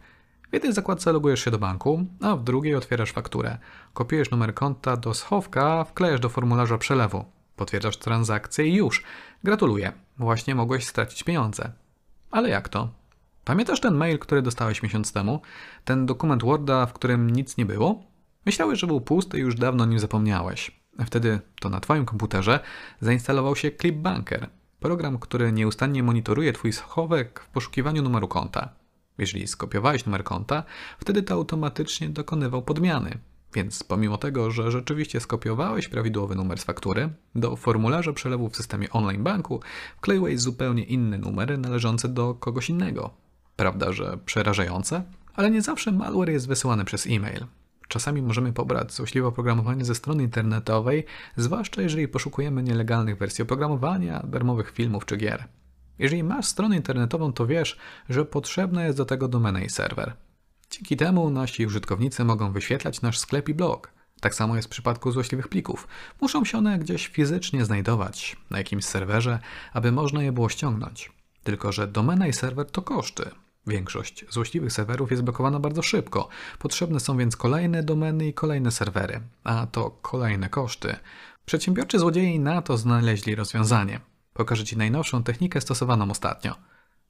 W 0.50 0.54
jednej 0.54 0.74
zakładce 0.74 1.12
logujesz 1.12 1.44
się 1.44 1.52
do 1.52 1.60
banku, 1.60 2.06
a 2.22 2.36
w 2.36 2.44
drugiej 2.44 2.76
otwierasz 2.76 3.12
fakturę. 3.12 3.58
Kopiujesz 3.94 4.32
numer 4.32 4.54
konta 4.54 4.98
do 4.98 5.14
schowka, 5.14 5.84
wklejasz 5.84 6.20
do 6.20 6.30
formularza 6.30 6.78
przelewu. 6.78 7.26
Potwierdzasz 7.56 7.98
transakcję 7.98 8.68
i 8.68 8.76
już. 8.76 9.04
Gratuluję, 9.44 9.92
właśnie 10.18 10.56
mogłeś 10.56 10.88
stracić 10.88 11.24
pieniądze. 11.24 11.72
Ale 12.32 12.50
jak 12.50 12.70
to? 12.70 13.05
Pamiętasz 13.46 13.80
ten 13.80 13.96
mail, 13.96 14.20
który 14.20 14.42
dostałeś 14.42 14.84
miesiąc 14.84 15.12
temu? 15.12 15.42
Ten 15.84 16.06
dokument 16.06 16.44
Worda, 16.44 16.86
w 16.86 16.94
którym 16.94 17.30
nic 17.30 17.58
nie 17.58 17.66
było? 17.66 18.04
Myślałeś, 18.46 18.80
że 18.80 18.88
był 18.88 19.02
pusty 19.02 19.38
i 19.38 19.42
już 19.42 19.56
dawno 19.56 19.84
o 19.84 19.88
nim 19.88 20.00
zapomniałeś. 20.00 20.82
Wtedy 21.06 21.40
to 21.60 21.70
na 21.70 21.80
Twoim 21.80 22.06
komputerze 22.06 22.60
zainstalował 23.02 23.56
się 23.56 23.72
Clipbanker, 23.72 24.50
program, 24.80 25.20
który 25.20 25.52
nieustannie 25.52 26.04
monitoruje 26.04 26.54
Twój 26.54 26.74
schowek 26.74 27.40
w 27.40 27.50
poszukiwaniu 27.50 28.02
numeru 28.02 28.28
konta. 28.28 28.70
Jeżeli 29.18 29.48
skopiowałeś 29.48 30.06
numer 30.06 30.24
konta, 30.24 30.64
wtedy 31.00 31.24
to 31.24 31.34
automatycznie 31.34 32.10
dokonywał 32.10 32.62
podmiany. 32.62 33.18
Więc 33.54 33.84
pomimo 33.84 34.18
tego, 34.18 34.52
że 34.52 34.72
rzeczywiście 34.72 35.20
skopiowałeś 35.20 35.88
prawidłowy 35.88 36.36
numer 36.36 36.60
z 36.60 36.64
faktury, 36.64 37.10
do 37.36 37.56
formularza 37.56 38.14
przelewu 38.14 38.50
w 38.50 38.56
systemie 38.56 38.90
online 38.90 39.24
banku 39.24 39.62
wkleiłeś 39.98 40.40
zupełnie 40.40 40.84
inny 40.84 41.18
numer 41.18 41.60
należący 41.60 42.10
do 42.10 42.34
kogoś 42.34 42.70
innego. 42.70 43.25
Prawda, 43.56 43.92
że 43.92 44.18
przerażające? 44.26 45.04
Ale 45.36 45.52
nie 45.52 45.62
zawsze 45.62 45.92
malware 45.92 46.30
jest 46.30 46.48
wysyłany 46.48 46.86
przez 46.86 47.08
e-mail. 47.08 47.46
Czasami 47.88 48.22
możemy 48.22 48.54
pobrać 48.54 48.94
złośliwe 48.94 49.28
oprogramowanie 49.28 49.86
ze 49.86 49.96
strony 49.96 50.24
internetowej, 50.24 51.06
zwłaszcza 51.38 51.82
jeżeli 51.82 52.08
poszukujemy 52.08 52.64
nielegalnych 52.64 53.18
wersji 53.18 53.42
oprogramowania, 53.42 54.24
darmowych 54.28 54.72
filmów 54.72 55.06
czy 55.06 55.18
gier. 55.18 55.48
Jeżeli 56.00 56.24
masz 56.24 56.46
stronę 56.46 56.76
internetową, 56.76 57.34
to 57.34 57.48
wiesz, 57.48 57.78
że 58.10 58.26
potrzebna 58.26 58.86
jest 58.86 58.98
do 58.98 59.06
tego 59.06 59.28
domena 59.28 59.62
i 59.62 59.70
serwer. 59.70 60.14
Dzięki 60.70 60.98
temu 60.98 61.30
nasi 61.30 61.66
użytkownicy 61.66 62.24
mogą 62.24 62.52
wyświetlać 62.52 63.02
nasz 63.02 63.20
sklep 63.20 63.50
i 63.50 63.54
blog. 63.54 63.92
Tak 64.22 64.36
samo 64.36 64.56
jest 64.56 64.68
w 64.68 64.72
przypadku 64.72 65.12
złośliwych 65.12 65.48
plików. 65.48 65.88
Muszą 66.22 66.46
się 66.46 66.58
one 66.58 66.80
gdzieś 66.80 67.08
fizycznie 67.08 67.66
znajdować, 67.66 68.38
na 68.50 68.58
jakimś 68.58 68.86
serwerze, 68.86 69.40
aby 69.74 69.92
można 69.92 70.24
je 70.24 70.32
było 70.32 70.50
ściągnąć. 70.50 71.12
Tylko, 71.44 71.72
że 71.72 71.88
domena 71.88 72.28
i 72.28 72.34
serwer 72.34 72.66
to 72.66 72.82
koszty. 72.82 73.30
Większość 73.68 74.26
złośliwych 74.30 74.74
serwerów 74.74 75.12
jest 75.12 75.24
blokowana 75.24 75.60
bardzo 75.60 75.82
szybko. 75.82 76.28
Potrzebne 76.60 77.00
są 77.00 77.18
więc 77.18 77.36
kolejne 77.36 77.84
domeny 77.84 78.28
i 78.28 78.34
kolejne 78.34 78.72
serwery, 78.72 79.22
a 79.44 79.68
to 79.68 79.92
kolejne 80.02 80.50
koszty. 80.50 80.96
Przedsiębiorczy 81.46 82.00
złodzieje 82.00 82.40
na 82.40 82.62
to 82.62 82.78
znaleźli 82.78 83.36
rozwiązanie. 83.36 84.00
Pokażę 84.34 84.64
Ci 84.64 84.78
najnowszą 84.78 85.24
technikę 85.24 85.62
stosowaną 85.62 86.12
ostatnio. 86.12 86.56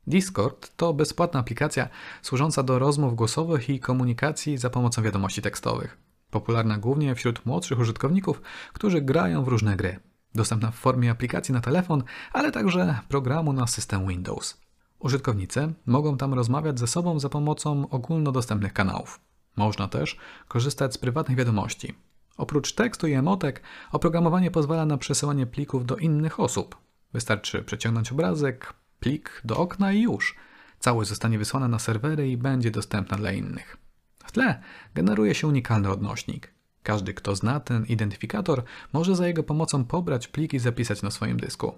Discord 0.08 0.72
to 0.78 0.94
bezpłatna 0.94 1.39
aplikacja 1.39 1.89
służąca 2.22 2.63
do 2.63 2.80
rozmów 2.80 3.15
głosowych 3.15 3.70
i 3.70 3.80
komunikacji 3.80 4.58
za 4.58 4.70
pomocą 4.70 5.02
wiadomości 5.02 5.41
tekstowych. 5.41 5.98
Popularna 6.30 6.78
głównie 6.78 7.15
wśród 7.15 7.46
młodszych 7.46 7.80
użytkowników, 7.80 8.41
którzy 8.74 9.02
grają 9.02 9.44
w 9.44 9.48
różne 9.48 9.76
gry. 9.76 10.00
Dostępna 10.36 10.72
w 10.72 10.76
formie 10.76 11.12
aplikacji 11.12 11.54
na 11.54 11.62
telefon, 11.62 12.04
ale 12.34 12.52
także 12.52 13.00
programu 13.08 13.54
na 13.54 13.68
system 13.68 14.08
Windows. 14.08 14.64
Użytkownicy 15.06 15.74
mogą 15.86 16.18
tam 16.18 16.34
rozmawiać 16.34 16.80
ze 16.80 16.88
sobą 16.88 17.20
za 17.20 17.30
pomocą 17.30 17.89
ogólnodostępnych 17.89 18.74
kanałów. 18.74 19.20
Można 19.56 19.88
też 19.88 20.18
korzystać 20.48 20.94
z 20.94 20.98
prywatnych 20.98 21.38
wiadomości. 21.38 21.94
Oprócz 22.38 22.74
tekstu 22.74 23.08
i 23.08 23.13
emotek, 23.13 23.62
oprogramowanie 23.91 24.52
pozwala 24.52 24.86
na 24.86 24.98
przesyłanie 24.98 25.46
plików 25.46 25.86
do 25.86 25.98
innych 25.98 26.39
osób. 26.39 26.78
Wystarczy 27.13 27.63
przeciągnąć 27.63 28.12
obrazek, 28.12 28.74
plik 29.00 29.41
do 29.44 29.58
okna 29.58 29.94
i 29.94 30.02
już. 30.02 30.36
Całość 30.80 31.10
zostanie 31.10 31.38
wysłana 31.38 31.68
na 31.68 31.80
serwery 31.80 32.30
i 32.30 32.38
będzie 32.38 32.72
dostępna 32.72 33.18
dla 33.18 33.32
innych. 33.32 33.78
W 34.26 34.32
tle 34.32 34.62
generuje 34.96 35.36
się 35.36 35.48
unikalny 35.48 35.89
odnośnik. 35.89 36.54
Każdy, 36.84 37.13
kto 37.13 37.36
zna 37.36 37.60
ten 37.60 37.86
identyfikator, 37.86 38.63
może 38.94 39.15
za 39.15 39.28
jego 39.28 39.44
pomocą 39.44 39.86
pobrać 39.86 40.28
plik 40.28 40.54
i 40.54 40.60
zapisać 40.60 41.02
na 41.02 41.12
swoim 41.12 41.39
dysku. 41.39 41.74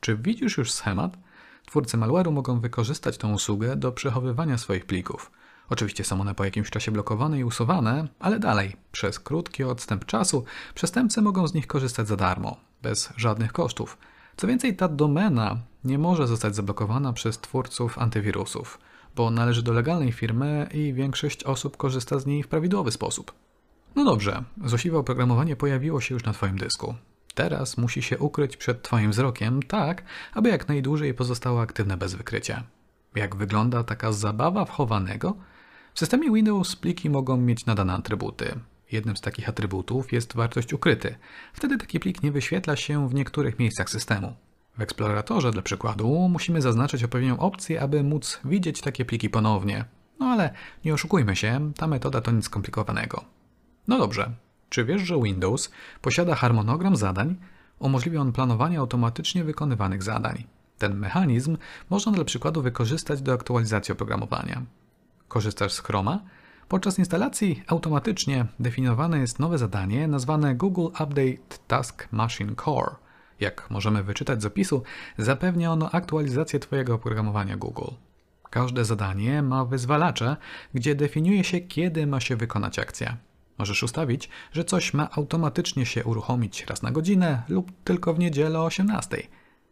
Czy 0.00 0.16
widzisz 0.16 0.58
już 0.58 0.72
schemat? 0.72 1.25
Twórcy 1.66 1.96
malware'u 1.96 2.32
mogą 2.32 2.60
wykorzystać 2.60 3.18
tę 3.18 3.28
usługę 3.28 3.76
do 3.76 3.92
przechowywania 3.92 4.58
swoich 4.58 4.86
plików. 4.86 5.30
Oczywiście 5.70 6.04
są 6.04 6.20
one 6.20 6.34
po 6.34 6.44
jakimś 6.44 6.70
czasie 6.70 6.92
blokowane 6.92 7.38
i 7.38 7.44
usuwane, 7.44 8.08
ale 8.20 8.38
dalej, 8.38 8.76
przez 8.92 9.20
krótki 9.20 9.64
odstęp 9.64 10.04
czasu, 10.04 10.44
przestępcy 10.74 11.22
mogą 11.22 11.48
z 11.48 11.54
nich 11.54 11.66
korzystać 11.66 12.08
za 12.08 12.16
darmo, 12.16 12.56
bez 12.82 13.12
żadnych 13.16 13.52
kosztów. 13.52 13.98
Co 14.36 14.46
więcej, 14.46 14.76
ta 14.76 14.88
domena 14.88 15.56
nie 15.84 15.98
może 15.98 16.26
zostać 16.26 16.56
zablokowana 16.56 17.12
przez 17.12 17.38
twórców 17.38 17.98
antywirusów, 17.98 18.78
bo 19.16 19.30
należy 19.30 19.62
do 19.62 19.72
legalnej 19.72 20.12
firmy 20.12 20.68
i 20.74 20.92
większość 20.92 21.44
osób 21.44 21.76
korzysta 21.76 22.18
z 22.18 22.26
niej 22.26 22.42
w 22.42 22.48
prawidłowy 22.48 22.90
sposób. 22.90 23.32
No 23.94 24.04
dobrze, 24.04 24.44
złośliwe 24.64 24.98
oprogramowanie 24.98 25.56
pojawiło 25.56 26.00
się 26.00 26.14
już 26.14 26.24
na 26.24 26.32
Twoim 26.32 26.58
dysku. 26.58 26.94
Teraz 27.36 27.76
musi 27.76 28.02
się 28.02 28.18
ukryć 28.18 28.56
przed 28.56 28.82
Twoim 28.82 29.10
wzrokiem 29.10 29.62
tak, 29.62 30.02
aby 30.34 30.48
jak 30.48 30.68
najdłużej 30.68 31.14
pozostało 31.14 31.60
aktywne 31.60 31.96
bez 31.96 32.14
wykrycia. 32.14 32.62
Jak 33.14 33.36
wygląda 33.36 33.84
taka 33.84 34.12
zabawa 34.12 34.64
wchowanego? 34.64 35.36
W 35.94 35.98
systemie 35.98 36.32
Windows 36.32 36.76
pliki 36.76 37.10
mogą 37.10 37.36
mieć 37.36 37.66
nadane 37.66 37.92
atrybuty. 37.92 38.54
Jednym 38.92 39.16
z 39.16 39.20
takich 39.20 39.48
atrybutów 39.48 40.12
jest 40.12 40.34
wartość 40.34 40.72
ukryty. 40.72 41.16
Wtedy 41.52 41.78
taki 41.78 42.00
plik 42.00 42.22
nie 42.22 42.32
wyświetla 42.32 42.76
się 42.76 43.08
w 43.08 43.14
niektórych 43.14 43.58
miejscach 43.58 43.90
systemu. 43.90 44.34
W 44.78 44.80
eksploratorze 44.80 45.50
dla 45.50 45.62
przykładu 45.62 46.28
musimy 46.28 46.62
zaznaczyć 46.62 47.04
odpowiednią 47.04 47.38
opcję, 47.38 47.82
aby 47.82 48.02
móc 48.02 48.40
widzieć 48.44 48.80
takie 48.80 49.04
pliki 49.04 49.30
ponownie. 49.30 49.84
No 50.20 50.26
ale 50.26 50.50
nie 50.84 50.94
oszukujmy 50.94 51.36
się, 51.36 51.72
ta 51.76 51.86
metoda 51.86 52.20
to 52.20 52.30
nic 52.30 52.44
skomplikowanego. 52.44 53.24
No 53.88 53.98
dobrze, 53.98 54.30
czy 54.68 54.84
wiesz, 54.84 55.02
że 55.02 55.22
Windows 55.22 55.70
posiada 56.00 56.34
harmonogram 56.34 56.96
zadań? 56.96 57.36
Umożliwia 57.78 58.20
on 58.20 58.32
planowanie 58.32 58.78
automatycznie 58.78 59.44
wykonywanych 59.44 60.02
zadań. 60.02 60.44
Ten 60.78 60.98
mechanizm 60.98 61.56
można 61.90 62.12
dla 62.12 62.24
przykładu 62.24 62.62
wykorzystać 62.62 63.22
do 63.22 63.32
aktualizacji 63.32 63.92
oprogramowania. 63.92 64.62
Korzystasz 65.28 65.72
z 65.72 65.80
Chroma? 65.80 66.20
Podczas 66.68 66.98
instalacji 66.98 67.62
automatycznie 67.66 68.46
definiowane 68.60 69.18
jest 69.18 69.38
nowe 69.38 69.58
zadanie 69.58 70.08
nazwane 70.08 70.54
Google 70.54 70.86
Update 70.86 71.58
Task 71.66 72.08
Machine 72.12 72.54
Core. 72.64 72.96
Jak 73.40 73.70
możemy 73.70 74.02
wyczytać 74.02 74.42
z 74.42 74.46
opisu, 74.46 74.82
zapewnia 75.18 75.72
ono 75.72 75.90
aktualizację 75.90 76.60
Twojego 76.60 76.94
oprogramowania 76.94 77.56
Google. 77.56 77.90
Każde 78.50 78.84
zadanie 78.84 79.42
ma 79.42 79.64
wyzwalacze, 79.64 80.36
gdzie 80.74 80.94
definiuje 80.94 81.44
się, 81.44 81.60
kiedy 81.60 82.06
ma 82.06 82.20
się 82.20 82.36
wykonać 82.36 82.78
akcja. 82.78 83.16
Możesz 83.58 83.82
ustawić, 83.82 84.28
że 84.52 84.64
coś 84.64 84.94
ma 84.94 85.10
automatycznie 85.10 85.86
się 85.86 86.04
uruchomić 86.04 86.66
raz 86.66 86.82
na 86.82 86.90
godzinę 86.90 87.42
lub 87.48 87.72
tylko 87.84 88.14
w 88.14 88.18
niedzielę 88.18 88.60
o 88.60 88.64
18. 88.64 89.22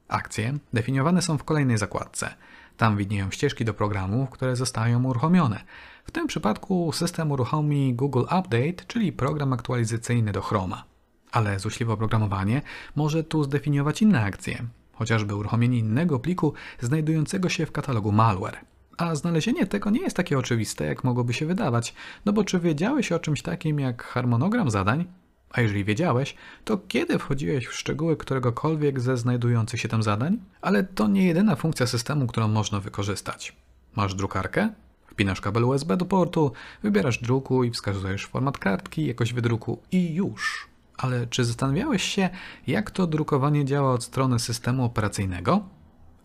Akcje 0.09 0.59
definiowane 0.73 1.23
są 1.23 1.38
w 1.38 1.44
kolejnej 1.44 1.79
zakładce. 1.79 2.35
Tam 2.77 2.97
widnieją 2.97 3.31
ścieżki 3.31 3.64
do 3.64 3.75
programów, 3.75 4.31
które 4.31 4.57
zostają 4.57 5.05
uruchomione. 5.05 5.64
W 6.05 6.11
tym 6.11 6.27
przypadku 6.27 6.92
system 6.92 7.33
uruchomi 7.33 7.94
Google 7.94 8.23
Update, 8.23 8.85
czyli 8.87 9.12
program 9.12 9.53
aktualizacyjny 9.53 10.33
do 10.33 10.42
Chroma. 10.42 10.85
Ale 11.33 11.59
złośliwe 11.59 11.92
oprogramowanie 11.92 12.62
może 12.97 13.25
tu 13.25 13.44
zdefiniować 13.44 14.03
inne 14.03 14.23
akcje, 14.23 14.64
chociażby 14.92 15.35
uruchomienie 15.35 15.79
innego 15.79 16.18
pliku 16.18 16.53
znajdującego 16.81 17.49
się 17.49 17.66
w 17.66 17.73
katalogu 17.73 18.12
malware. 18.12 18.74
A 18.98 19.14
znalezienie 19.14 19.66
tego 19.66 19.90
nie 19.90 20.00
jest 20.00 20.16
takie 20.16 20.38
oczywiste, 20.38 20.85
jak 20.85 21.04
mogłoby 21.04 21.33
się 21.33 21.46
wydawać, 21.46 21.94
no 22.24 22.33
bo 22.33 22.44
czy 22.44 22.61
wiedziałeś 22.61 23.12
o 23.12 23.18
czymś 23.18 23.42
takim 23.42 23.80
jak 23.80 24.02
harmonogram 24.02 24.70
zadań? 24.70 25.04
A 25.50 25.61
jeżeli 25.61 25.85
wiedziałeś, 25.85 26.35
to 26.64 26.78
kiedy 26.88 27.18
wchodziłeś 27.18 27.66
w 27.66 27.74
szczegóły 27.74 28.16
któregokolwiek 28.16 29.00
ze 29.00 29.16
znajdujących 29.16 29.80
się 29.80 29.88
tam 29.88 30.02
zadań? 30.02 30.38
Ale 30.61 30.85
to 30.85 31.09
nie 31.09 31.26
jedyna 31.26 31.57
funkcja 31.57 31.87
systemu, 31.87 32.26
którą 32.26 32.48
można 32.48 32.80
wykorzystać. 32.80 33.57
Masz 33.96 34.14
drukarkę? 34.14 34.68
Wpinasz 35.07 35.40
kabel 35.40 35.64
USB 35.64 35.96
do 35.96 36.04
portu, 36.04 36.52
wybierasz 36.83 37.18
druku 37.18 37.64
i 37.64 37.70
wskazujesz 37.70 38.26
format 38.26 38.59
kartki, 38.59 39.07
jakość 39.07 39.33
wydruku 39.33 39.83
i 39.92 40.14
już. 40.14 40.68
Ale 40.96 41.26
czy 41.26 41.44
zastanawiałeś 41.44 42.02
się, 42.02 42.30
jak 42.66 42.90
to 42.90 43.07
drukowanie 43.07 43.64
działa 43.64 43.92
od 43.92 44.04
strony 44.04 44.38
systemu 44.38 44.85
operacyjnego? 44.85 45.64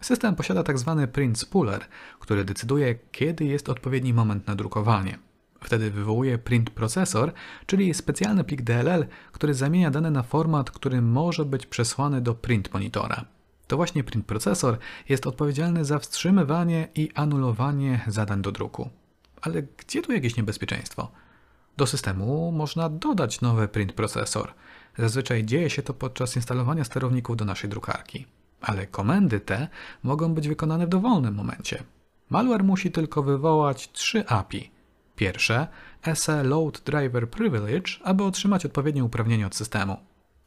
System 0.01 0.35
posiada 0.35 0.63
tzw. 0.63 0.95
Tak 0.99 1.11
print 1.11 1.39
spooler, 1.39 1.85
który 2.19 2.43
decyduje, 2.43 2.95
kiedy 3.11 3.45
jest 3.45 3.69
odpowiedni 3.69 4.13
moment 4.13 4.47
na 4.47 4.55
drukowanie. 4.55 5.19
Wtedy 5.63 5.91
wywołuje 5.91 6.37
print 6.37 6.69
procesor, 6.69 7.33
czyli 7.65 7.93
specjalny 7.93 8.43
plik 8.43 8.61
DLL, 8.61 9.05
który 9.31 9.53
zamienia 9.53 9.91
dane 9.91 10.11
na 10.11 10.23
format, 10.23 10.71
który 10.71 11.01
może 11.01 11.45
być 11.45 11.65
przesłany 11.65 12.21
do 12.21 12.35
print 12.35 12.73
monitora. 12.73 13.25
To 13.67 13.77
właśnie 13.77 14.03
print 14.03 14.25
procesor 14.25 14.77
jest 15.09 15.27
odpowiedzialny 15.27 15.85
za 15.85 15.99
wstrzymywanie 15.99 16.87
i 16.95 17.09
anulowanie 17.15 18.01
zadań 18.07 18.41
do 18.41 18.51
druku. 18.51 18.89
Ale 19.41 19.63
gdzie 19.63 20.01
tu 20.01 20.11
jakieś 20.11 20.37
niebezpieczeństwo? 20.37 21.11
Do 21.77 21.87
systemu 21.87 22.51
można 22.51 22.89
dodać 22.89 23.41
nowy 23.41 23.67
print 23.67 23.93
procesor. 23.93 24.53
Zazwyczaj 24.97 25.45
dzieje 25.45 25.69
się 25.69 25.81
to 25.81 25.93
podczas 25.93 26.35
instalowania 26.35 26.83
sterowników 26.83 27.37
do 27.37 27.45
naszej 27.45 27.69
drukarki. 27.69 28.25
Ale 28.61 28.87
komendy 28.87 29.39
te 29.39 29.67
mogą 30.03 30.33
być 30.33 30.47
wykonane 30.47 30.85
w 30.85 30.89
dowolnym 30.89 31.35
momencie. 31.35 31.83
Malware 32.29 32.63
musi 32.63 32.91
tylko 32.91 33.23
wywołać 33.23 33.91
trzy 33.91 34.27
API. 34.27 34.71
Pierwsze 35.15 35.67
SE 36.13 36.43
Load 36.43 36.81
Driver 36.85 37.29
Privilege, 37.29 37.91
aby 38.03 38.23
otrzymać 38.23 38.65
odpowiednie 38.65 39.03
uprawnienie 39.03 39.47
od 39.47 39.55
systemu. 39.55 39.97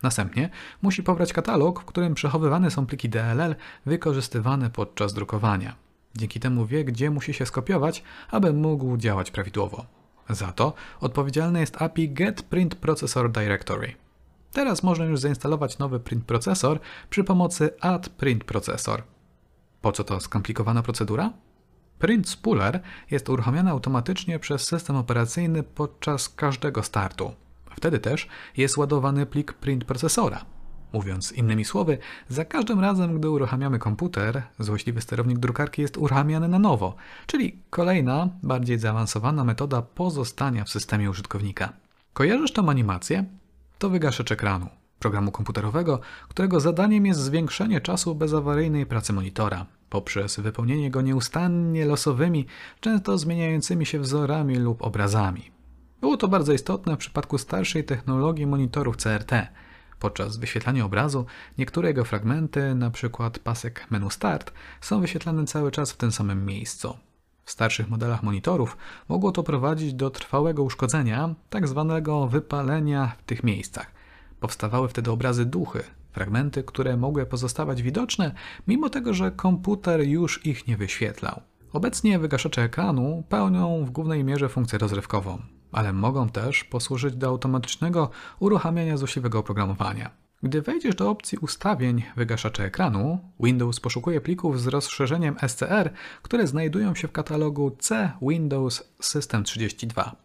Następnie 0.03 0.51
musi 0.83 1.03
pobrać 1.03 1.33
katalog, 1.33 1.81
w 1.83 1.85
którym 1.85 2.15
przechowywane 2.15 2.71
są 2.71 2.87
pliki 2.87 3.09
DLL 3.09 3.55
wykorzystywane 3.87 4.71
podczas 4.71 5.15
drukowania. 5.15 5.77
Dzięki 6.17 6.41
temu 6.41 6.67
wie, 6.67 6.85
gdzie 6.85 7.11
musi 7.11 7.35
się 7.35 7.47
skopiować, 7.47 8.03
aby 8.31 8.53
mógł 8.53 8.97
działać 8.97 9.31
prawidłowo. 9.31 9.87
Za 10.31 10.53
to 10.53 10.73
odpowiedzialne 11.01 11.61
jest 11.61 11.83
API 11.83 12.09
Get 12.09 12.43
Print 12.43 12.75
Processor 12.75 13.33
Directory. 13.33 14.02
Teraz 14.53 14.83
można 14.83 15.05
już 15.05 15.21
zainstalować 15.21 15.79
nowy 15.79 16.01
print 16.01 16.25
procesor 16.25 16.81
przy 17.11 17.25
pomocy 17.25 17.71
add 17.81 18.09
print 18.09 18.45
processor. 18.45 19.03
Po 19.81 19.93
co 19.93 20.05
to 20.05 20.21
skomplikowana 20.21 20.83
procedura? 20.83 21.33
Print 21.99 22.29
spooler 22.29 22.81
jest 23.11 23.29
uruchamiany 23.29 23.71
automatycznie 23.71 24.39
przez 24.39 24.63
system 24.65 24.97
operacyjny 24.97 25.63
podczas 25.63 26.29
każdego 26.29 26.83
startu. 26.83 27.33
Wtedy 27.77 27.99
też 27.99 28.29
jest 28.57 28.77
ładowany 28.77 29.27
plik 29.27 29.53
print 29.53 29.85
procesora. 29.85 30.45
Mówiąc 30.93 31.33
innymi 31.33 31.65
słowy, 31.65 31.99
za 32.29 32.45
każdym 32.45 32.81
razem, 32.81 33.19
gdy 33.19 33.31
uruchamiamy 33.31 33.79
komputer, 33.79 34.43
złośliwy 34.59 35.01
sterownik 35.01 35.39
drukarki 35.39 35.83
jest 35.83 35.97
uruchamiany 35.97 36.49
na 36.49 36.59
nowo, 36.59 36.95
czyli 37.27 37.63
kolejna, 37.71 38.29
bardziej 38.43 38.79
zaawansowana 38.79 39.45
metoda 39.45 39.83
pozostania 39.83 40.65
w 40.65 40.69
systemie 40.71 41.11
użytkownika. 41.11 41.73
Kojarzysz 42.13 42.53
tą 42.53 42.69
animację? 42.69 43.25
To 43.83 43.91
wygaszacz 43.91 44.33
ekranu. 44.33 44.69
Programu 44.99 45.33
komputerowego, 45.33 46.01
którego 46.29 46.61
zadaniem 46.61 47.07
jest 47.07 47.21
zwiększenie 47.21 47.81
czasu 47.81 48.15
bezawaryjnej 48.15 48.87
pracy 48.87 49.13
monitora 49.13 49.67
poprzez 49.91 50.41
wypełnienie 50.41 50.91
go 50.91 51.01
nieustannie 51.01 51.85
losowymi, 51.85 52.47
często 52.81 53.19
zmieniającymi 53.19 53.87
się 53.87 53.99
wzorami 53.99 54.57
lub 54.57 54.83
obrazami. 54.83 55.51
Było 56.01 56.17
to 56.17 56.29
bardzo 56.29 56.53
istotne 56.53 56.95
w 56.95 56.99
przypadku 56.99 57.39
starszej 57.39 57.85
technologii 57.85 58.47
monitorów 58.47 58.97
CRT. 58.97 59.33
Podczas 59.99 60.37
wyświetlania 60.37 60.85
obrazu 60.85 61.27
niektóre 61.59 61.89
jego 61.89 62.05
fragmenty, 62.05 62.61
np. 62.61 63.31
pasek 63.45 63.87
menu 63.91 64.11
Start, 64.11 64.53
są 64.81 65.01
wyświetlane 65.01 65.45
cały 65.45 65.71
czas 65.71 65.93
w 65.93 65.97
tym 65.97 66.13
samym 66.13 66.47
miejscu. 66.47 66.97
W 67.45 67.51
starszych 67.51 67.91
modelach 67.91 68.23
monitorów 68.23 68.77
mogło 69.09 69.33
to 69.33 69.43
prowadzić 69.43 69.95
do 69.95 70.11
trwałego 70.11 70.63
uszkodzenia, 70.63 71.35
tak 71.51 71.69
zwanego 71.69 72.27
wypalenia 72.27 73.13
w 73.19 73.23
tych 73.23 73.45
miejscach. 73.45 73.93
Powstawały 74.41 74.89
wtedy 74.89 75.11
obrazy 75.11 75.47
duchy, 75.47 75.83
fragmenty, 76.13 76.63
które 76.63 76.97
mogły 76.97 77.27
pozostawać 77.27 77.83
widoczne, 77.83 78.35
mimo 78.67 78.91
tego, 78.91 79.15
że 79.15 79.31
komputer 79.31 80.01
już 80.01 80.47
ich 80.47 80.67
nie 80.67 80.77
wyświetlał. 80.77 81.41
Obecnie 81.73 82.19
wygaszacze 82.19 82.63
ekranu 82.63 83.23
pełnią 83.29 83.85
w 83.85 83.91
głównej 83.91 84.25
mierze 84.25 84.49
funkcję 84.49 84.79
rozrywkową, 84.79 85.39
ale 85.73 85.93
mogą 85.93 86.29
też 86.29 86.65
posłużyć 86.65 87.17
do 87.17 87.29
automatycznego 87.29 88.11
uruchamiania 88.41 88.97
złośliwego 88.97 89.39
oprogramowania. 89.39 90.22
Gdy 90.43 90.63
wejdziesz 90.63 90.95
do 90.95 91.11
opcji 91.11 91.39
ustawień 91.39 92.03
wygaszacza 92.17 92.65
ekranu, 92.65 93.19
Windows 93.41 93.81
poszukuje 93.81 94.21
plików 94.21 94.61
z 94.61 94.67
rozszerzeniem 94.67 95.37
SCR, 95.49 95.91
które 96.23 96.47
znajdują 96.47 96.95
się 96.95 97.09
w 97.09 97.13
katalogu 97.13 97.77
C 97.79 98.13
Windows 98.23 98.93
System 99.01 99.45
32. 99.45 100.17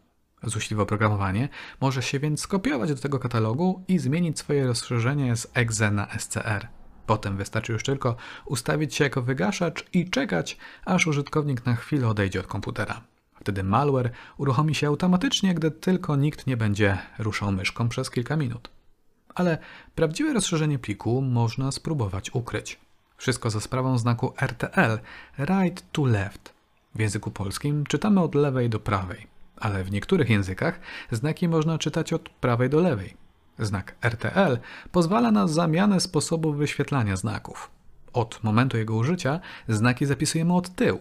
Złośliwe 0.43 0.84
oprogramowanie 0.84 1.49
może 1.82 2.01
się 2.01 2.19
więc 2.19 2.41
skopiować 2.41 2.89
do 2.89 3.01
tego 3.01 3.19
katalogu 3.19 3.84
i 3.88 3.99
zmienić 3.99 4.39
swoje 4.39 4.67
rozszerzenie 4.67 5.36
z 5.36 5.47
exe 5.53 5.91
na 5.91 6.08
SCR. 6.19 6.67
Potem 7.06 7.38
wystarczy 7.38 7.73
już 7.73 7.84
tylko 7.84 8.15
ustawić 8.45 8.95
się 8.95 9.03
jako 9.03 9.21
wygaszacz 9.21 9.86
i 9.93 10.10
czekać, 10.10 10.58
aż 10.86 11.08
użytkownik 11.08 11.65
na 11.65 11.75
chwilę 11.75 12.08
odejdzie 12.08 12.39
od 12.39 12.47
komputera. 12.47 13.01
Wtedy 13.39 13.63
malware 13.63 14.12
uruchomi 14.38 14.75
się 14.75 14.88
automatycznie, 14.88 15.53
gdy 15.53 15.71
tylko 15.71 16.15
nikt 16.15 16.47
nie 16.47 16.58
będzie 16.58 16.97
ruszał 17.19 17.51
myszką 17.51 17.89
przez 17.89 18.12
kilka 18.12 18.38
minut. 18.38 18.77
Ale 19.38 19.58
prawdziwe 19.95 20.34
rozszerzenie 20.34 20.80
pliku 20.80 21.21
można 21.21 21.71
spróbować 21.71 22.36
ukryć. 22.36 22.80
Wszystko 23.17 23.50
za 23.50 23.60
sprawą 23.60 23.97
znaku 23.97 24.34
RTL, 24.41 25.00
right 25.38 25.91
to 25.91 26.06
left. 26.06 26.54
W 26.95 27.00
języku 27.00 27.32
polskim 27.32 27.86
czytamy 27.86 28.21
od 28.21 28.36
lewej 28.36 28.69
do 28.69 28.80
prawej, 28.80 29.28
ale 29.58 29.84
w 29.84 29.91
niektórych 29.91 30.30
językach 30.30 30.80
znaki 31.12 31.47
można 31.47 31.78
czytać 31.78 32.13
od 32.13 32.30
prawej 32.30 32.69
do 32.69 32.80
lewej. 32.80 33.13
Znak 33.60 33.95
RTL 34.02 34.58
pozwala 34.91 35.32
na 35.32 35.47
zamianę 35.47 36.00
sposobu 36.00 36.54
wyświetlania 36.54 37.15
znaków. 37.15 37.71
Od 38.13 38.43
momentu 38.43 38.78
jego 38.78 38.95
użycia 38.95 39.39
znaki 39.67 40.06
zapisujemy 40.06 40.54
od 40.56 40.76
tyłu, 40.76 41.00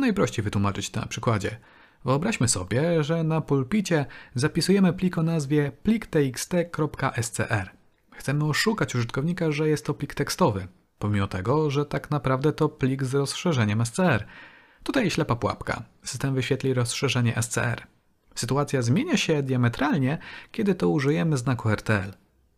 Najprościej 0.00 0.42
wytłumaczyć 0.42 0.92
na 0.92 1.06
przykładzie. 1.06 1.56
Wyobraźmy 2.04 2.48
sobie, 2.48 3.04
że 3.04 3.24
na 3.24 3.40
pulpicie 3.40 4.06
zapisujemy 4.34 4.92
plik 4.92 5.18
o 5.18 5.22
nazwie 5.22 5.72
plik.txt.scr. 5.82 7.70
Chcemy 8.12 8.44
oszukać 8.44 8.94
użytkownika, 8.94 9.52
że 9.52 9.68
jest 9.68 9.86
to 9.86 9.94
plik 9.94 10.14
tekstowy, 10.14 10.68
pomimo 10.98 11.26
tego, 11.26 11.70
że 11.70 11.86
tak 11.86 12.10
naprawdę 12.10 12.52
to 12.52 12.68
plik 12.68 13.04
z 13.04 13.14
rozszerzeniem 13.14 13.86
SCR. 13.86 14.26
Tutaj 14.82 15.10
ślepa 15.10 15.36
pułapka. 15.36 15.82
System 16.02 16.34
wyświetli 16.34 16.74
rozszerzenie 16.74 17.42
SCR. 17.42 17.86
Sytuacja 18.34 18.82
zmienia 18.82 19.16
się 19.16 19.42
diametralnie, 19.42 20.18
kiedy 20.52 20.74
to 20.74 20.88
użyjemy 20.88 21.36
znaku 21.36 21.68
RTL. 21.70 22.12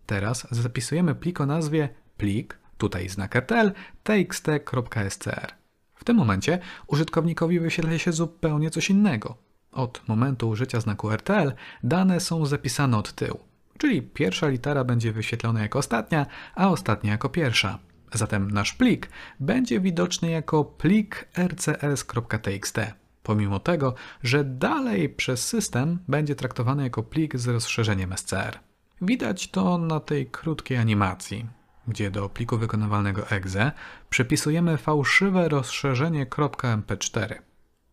Teraz 0.07 0.47
zapisujemy 0.51 1.15
plik 1.15 1.41
o 1.41 1.47
nazwie 1.47 1.89
plik, 2.17 2.59
tutaj 2.79 3.09
znak 3.09 3.37
RTL, 3.37 3.73
txt.scr. 4.03 5.62
W 6.03 6.05
tym 6.05 6.17
momencie 6.17 6.59
użytkownikowi 6.87 7.61
wyświetla 7.61 7.99
się 7.99 8.12
zupełnie 8.12 8.71
coś 8.71 8.91
innego. 8.91 9.37
Od 9.73 10.03
momentu 10.09 10.49
użycia 10.49 10.81
znaku 10.81 11.11
RTL 11.11 11.53
dane 11.83 12.21
są 12.21 12.47
zapisane 12.47 12.97
od 12.97 13.12
tyłu, 13.12 13.41
czyli 13.79 14.03
pierwsza 14.03 14.49
litera 14.49 14.85
będzie 14.85 15.12
wyświetlona 15.12 15.61
jako 15.61 15.79
ostatnia, 15.79 16.27
a 16.55 16.69
ostatnia 16.69 17.11
jako 17.12 17.29
pierwsza. 17.29 17.79
Zatem 18.12 18.51
nasz 18.51 18.73
plik 18.73 19.09
będzie 19.41 19.81
widoczny 19.81 20.31
jako 20.31 20.65
plik 20.65 21.29
rcs.txt, 21.38 22.79
pomimo 23.23 23.61
tego, 23.61 23.95
że 24.23 24.45
dalej 24.45 25.09
przez 25.09 25.49
system 25.49 25.99
będzie 26.09 26.35
traktowany 26.35 26.83
jako 26.83 27.03
plik 27.03 27.37
z 27.37 27.49
rozszerzeniem 27.49 28.15
SCR. 28.17 28.59
Widać 29.03 29.51
to 29.51 29.79
na 29.79 30.01
tej 30.01 30.27
krótkiej 30.27 30.79
animacji 30.79 31.62
gdzie 31.88 32.11
do 32.11 32.29
pliku 32.29 32.59
wykonywalnego 32.59 33.31
exe 33.31 33.73
przypisujemy 34.11 34.77
fałszywe 34.77 35.49
rozszerzenie 35.49 36.27
.mp4. 36.27 37.35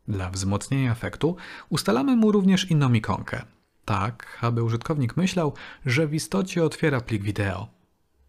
Dla 0.08 0.30
wzmocnienia 0.30 0.92
efektu 0.92 1.36
ustalamy 1.70 2.16
mu 2.16 2.32
również 2.32 2.72
inną 2.72 2.94
ikonkę, 2.94 3.42
tak 3.86 4.38
aby 4.42 4.64
użytkownik 4.64 5.18
myślał, 5.18 5.54
że 5.86 6.08
w 6.08 6.14
istocie 6.14 6.64
otwiera 6.64 7.02
plik 7.02 7.24
wideo. 7.24 7.68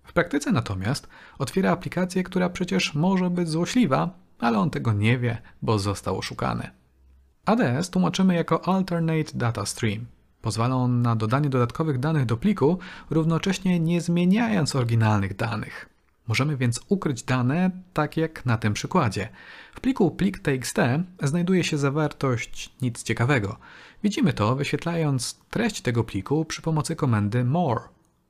W 0.05 0.13
praktyce 0.13 0.53
natomiast 0.53 1.09
otwiera 1.39 1.71
aplikację, 1.71 2.23
która 2.23 2.51
przecież 2.51 2.95
może 2.95 3.31
być 3.31 3.49
złośliwa, 3.49 4.11
ale 4.39 4.59
on 4.59 4.71
tego 4.71 4.93
nie 4.93 5.19
wie, 5.19 5.39
bo 5.63 5.79
został 5.79 6.19
oszukany. 6.19 6.71
ADS 7.45 7.91
tłumaczymy 7.91 8.35
jako 8.35 8.69
Alternate 8.69 9.33
Data 9.35 9.67
Stream– 9.67 10.07
Pozwala 10.43 10.77
on 10.77 11.03
na 11.03 11.17
dodanie 11.17 11.49
dodatkowych 11.49 11.99
danych 11.99 12.27
do 12.27 12.37
pliku, 12.37 12.79
równocześnie 13.11 13.81
nie 13.81 14.01
zmieniając 14.01 14.77
oryginalnych 14.77 15.37
danych. 15.37 15.89
Możemy 16.29 16.57
więc 16.57 16.81
ukryć 16.89 17.23
dane, 17.23 17.71
tak 17.93 18.17
jak 18.17 18.47
na 18.47 18.59
tym 18.59 18.75
przykładzie. 18.75 19.29
W 19.75 19.81
pliku 19.81 20.11
plik.txt 20.11 20.77
znajduje 21.23 21.65
się 21.65 21.79
zawartość 21.79 22.73
nic 22.83 23.03
ciekawego. 23.03 23.57
Widzimy 24.03 24.33
to 24.33 24.57
wyświetlając 24.57 25.39
treść 25.51 25.81
tego 25.81 26.05
pliku 26.05 26.45
przy 26.45 26.63
pomocy 26.63 26.97
komendy 26.97 27.45
more. 27.45 27.81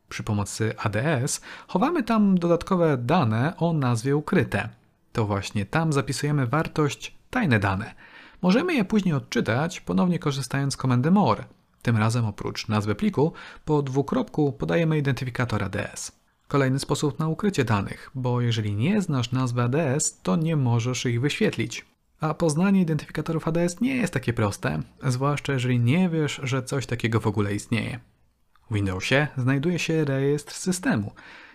Przy 0.09 0.23
pomocy 0.23 0.75
ADS 0.79 1.41
chowamy 1.69 2.03
tam 2.03 2.39
dodatkowe 2.39 2.97
dane 2.97 3.57
o 3.57 3.73
nazwie 3.73 4.17
ukryte. 4.17 4.69
To 5.13 5.27
właśnie 5.27 5.67
tam 5.67 5.93
zapisujemy 5.93 6.47
wartość 6.47 7.15
tajne 7.31 7.59
dane. 7.59 7.95
Możemy 8.43 8.75
je 8.75 8.85
później 8.85 9.15
odczytać, 9.15 9.81
ponownie 9.81 10.19
korzystając 10.19 10.75
z 10.75 10.77
komendy 10.77 11.11
more. 11.11 11.45
Tym 11.83 11.97
razem 11.97 12.25
oprócz 12.25 12.69
nazwy 12.69 12.95
pliku, 12.95 13.33
po 13.65 13.83
dwukropku 13.83 14.53
podajemy 14.53 14.99
identyfikator 14.99 15.65
ADS. 15.65 16.13
Kolejny 16.49 16.79
sposób 16.79 17.19
na 17.19 17.29
ukrycie 17.29 17.65
danych, 17.65 18.11
bo 18.15 18.41
jeżeli 18.41 18.75
nie 18.75 19.03
znasz 19.03 19.33
nazwy 19.33 19.63
ADS, 19.63 20.21
to 20.23 20.37
nie 20.37 20.57
możesz 20.57 21.07
ich 21.07 21.21
wyświetlić. 21.21 21.87
A 22.21 22.35
poznanie 22.35 22.81
identyfikatorów 22.81 23.49
ADS 23.49 23.81
nie 23.81 23.97
jest 23.97 24.13
takie 24.13 24.33
proste, 24.33 24.83
zwłaszcza 25.05 25.53
jeżeli 25.53 25.81
nie 25.81 26.09
wiesz, 26.09 26.41
że 26.43 26.63
coś 26.63 26.87
takiego 26.87 27.21
w 27.21 27.27
ogóle 27.27 27.55
istnieje. 27.55 28.01
W 28.71 28.75
Windowsie 28.75 29.29
znajduje 29.37 29.79
się 29.79 30.05
rejestr 30.05 30.55
systemu. 30.55 31.13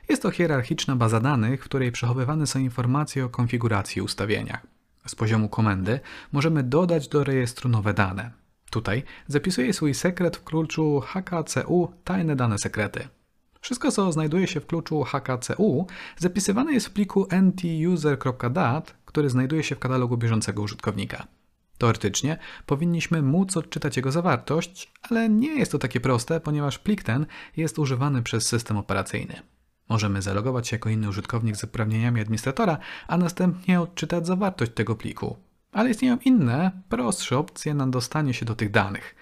Jest 0.10 0.22
to 0.22 0.32
hierarchiczna 0.32 0.96
baza 0.96 1.20
danych, 1.20 1.62
w 1.62 1.66
której 1.66 1.92
przechowywane 1.92 2.48
są 2.48 2.60
informacje 2.60 3.26
o 3.26 3.30
konfiguracji 3.30 4.00
i 4.00 4.02
ustawieniach. 4.02 4.68
Z 5.08 5.16
poziomu 5.16 5.50
komendy 5.50 6.00
możemy 6.32 6.64
dodać 6.64 7.08
do 7.08 7.24
rejestru 7.24 7.70
nowe 7.70 7.94
dane. 7.94 8.45
Tutaj 8.76 9.04
zapisuję 9.28 9.74
swój 9.74 9.94
sekret 9.94 10.38
w 10.38 10.44
kluczu 10.44 11.00
HKCU 11.00 11.92
tajne 12.04 12.36
dane 12.36 12.58
sekrety. 12.58 13.08
Wszystko, 13.62 13.92
co 13.92 14.12
znajduje 14.12 14.48
się 14.48 14.60
w 14.60 14.66
kluczu 14.66 15.04
HKCU, 15.04 15.88
zapisywane 16.18 16.74
jest 16.74 16.88
w 16.88 16.92
pliku 16.92 17.28
ntuser.dat, 17.42 18.96
który 19.06 19.30
znajduje 19.30 19.64
się 19.64 19.76
w 19.76 19.80
katalogu 19.80 20.18
bieżącego 20.18 20.62
użytkownika. 20.62 21.28
Teoretycznie 21.78 22.38
powinniśmy 22.66 23.22
móc 23.22 23.58
odczytać 23.58 23.98
jego 23.98 24.12
zawartość, 24.12 24.92
ale 25.02 25.30
nie 25.30 25.60
jest 25.60 25.72
to 25.72 25.80
takie 25.80 26.00
proste, 26.00 26.40
ponieważ 26.40 26.80
plik 26.80 27.04
ten 27.04 27.26
jest 27.58 27.80
używany 27.80 28.24
przez 28.24 28.48
system 28.48 28.78
operacyjny. 28.78 29.36
Możemy 29.90 30.22
zalogować 30.22 30.68
się 30.68 30.76
jako 30.76 30.90
inny 30.90 31.10
użytkownik 31.10 31.56
z 31.56 31.64
uprawnieniami 31.64 32.22
administratora, 32.22 32.78
a 33.08 33.18
następnie 33.18 33.82
odczytać 33.82 34.28
zawartość 34.28 34.72
tego 34.72 34.96
pliku, 34.96 35.38
ale 35.76 35.90
istnieją 35.90 36.18
inne, 36.26 36.72
prostsze 36.90 37.38
opcje 37.38 37.74
na 37.74 37.88
dostanie 37.88 38.34
się 38.34 38.46
do 38.46 38.56
tych 38.56 38.72
danych. 38.72 39.16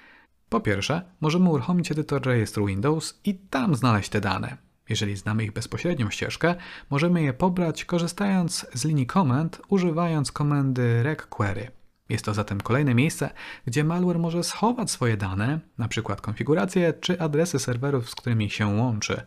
Po 0.49 0.59
pierwsze, 0.59 1.01
możemy 1.21 1.49
uruchomić 1.49 1.91
edytor 1.91 2.25
rejestru 2.25 2.65
Windows 2.65 3.19
i 3.25 3.35
tam 3.35 3.75
znaleźć 3.75 4.09
te 4.09 4.21
dane. 4.21 4.57
Jeżeli 4.89 5.15
znamy 5.15 5.43
ich 5.43 5.53
bezpośrednią 5.53 6.09
ścieżkę, 6.09 6.55
możemy 6.89 7.21
je 7.21 7.33
pobrać 7.33 7.85
korzystając 7.85 8.65
z 8.73 8.85
linii 8.85 9.05
komend, 9.05 9.61
używając 9.67 10.31
komendy 10.31 11.03
regquery. 11.03 11.71
Jest 12.09 12.25
to 12.25 12.33
zatem 12.33 12.61
kolejne 12.61 12.95
miejsce, 12.95 13.29
gdzie 13.65 13.83
malware 13.83 14.19
może 14.19 14.43
schować 14.43 14.91
swoje 14.91 15.17
dane, 15.17 15.59
np. 15.79 16.15
konfiguracje 16.21 16.93
czy 16.93 17.21
adresy 17.21 17.59
serwerów, 17.59 18.09
z 18.09 18.15
którymi 18.15 18.49
się 18.49 18.67
łączy. 18.67 19.21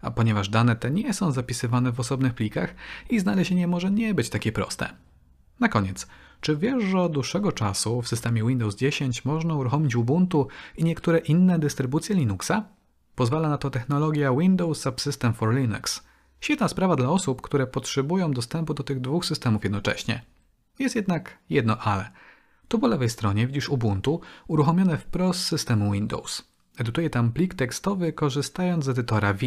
A 0.00 0.10
ponieważ 0.10 0.48
dane 0.48 0.76
te 0.76 0.90
nie 0.90 1.14
są 1.14 1.32
zapisywane 1.32 1.92
w 1.92 2.00
osobnych 2.00 2.34
plikach, 2.34 2.74
ich 3.10 3.20
znalezienie 3.20 3.66
może 3.68 3.90
nie 3.90 4.14
być 4.14 4.30
takie 4.30 4.52
proste. 4.52 4.88
Na 5.60 5.68
koniec, 5.68 6.06
czy 6.42 6.56
wiesz, 6.56 6.84
że 6.84 7.00
od 7.00 7.12
dłuższego 7.12 7.52
czasu 7.52 8.02
w 8.02 8.08
systemie 8.08 8.44
Windows 8.44 8.76
10 8.76 9.24
można 9.24 9.54
uruchomić 9.54 9.96
Ubuntu 9.96 10.48
i 10.76 10.84
niektóre 10.84 11.18
inne 11.18 11.58
dystrybucje 11.58 12.16
Linuxa? 12.16 12.64
Pozwala 13.14 13.48
na 13.48 13.58
to 13.58 13.70
technologia 13.70 14.32
Windows 14.32 14.80
Subsystem 14.80 15.34
for 15.34 15.54
Linux. 15.54 16.02
Świetna 16.40 16.68
sprawa 16.68 16.96
dla 16.96 17.08
osób, 17.08 17.42
które 17.42 17.66
potrzebują 17.66 18.32
dostępu 18.32 18.74
do 18.74 18.82
tych 18.82 19.00
dwóch 19.00 19.24
systemów 19.24 19.64
jednocześnie. 19.64 20.22
Jest 20.78 20.96
jednak 20.96 21.38
jedno 21.50 21.78
ale. 21.78 22.10
Tu 22.68 22.78
po 22.78 22.86
lewej 22.86 23.08
stronie 23.08 23.46
widzisz 23.46 23.68
Ubuntu 23.68 24.20
uruchomione 24.46 24.98
wprost 24.98 25.40
z 25.40 25.46
systemu 25.46 25.92
Windows. 25.92 26.44
Edytuję 26.78 27.10
tam 27.10 27.32
plik 27.32 27.54
tekstowy 27.54 28.12
korzystając 28.12 28.84
z 28.84 28.88
edytora 28.88 29.32
V. 29.32 29.40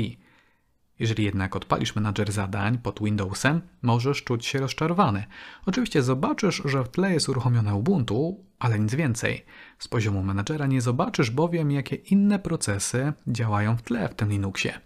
Jeżeli 0.99 1.23
jednak 1.23 1.55
odpalisz 1.55 1.95
menadżer 1.95 2.31
zadań 2.31 2.77
pod 2.77 2.99
Windowsem, 3.03 3.61
możesz 3.81 4.23
czuć 4.23 4.45
się 4.45 4.59
rozczarowany. 4.59 5.23
Oczywiście 5.65 6.03
zobaczysz, 6.03 6.61
że 6.65 6.83
w 6.83 6.89
tle 6.89 7.13
jest 7.13 7.29
uruchomione 7.29 7.75
Ubuntu, 7.75 8.43
ale 8.59 8.79
nic 8.79 8.95
więcej. 8.95 9.45
Z 9.79 9.87
poziomu 9.87 10.23
menadżera 10.23 10.67
nie 10.67 10.81
zobaczysz 10.81 11.31
bowiem, 11.31 11.71
jakie 11.71 11.95
inne 11.95 12.39
procesy 12.39 13.13
działają 13.27 13.77
w 13.77 13.81
tle 13.81 14.09
w 14.09 14.15
tym 14.15 14.29
Linuxie. 14.29 14.79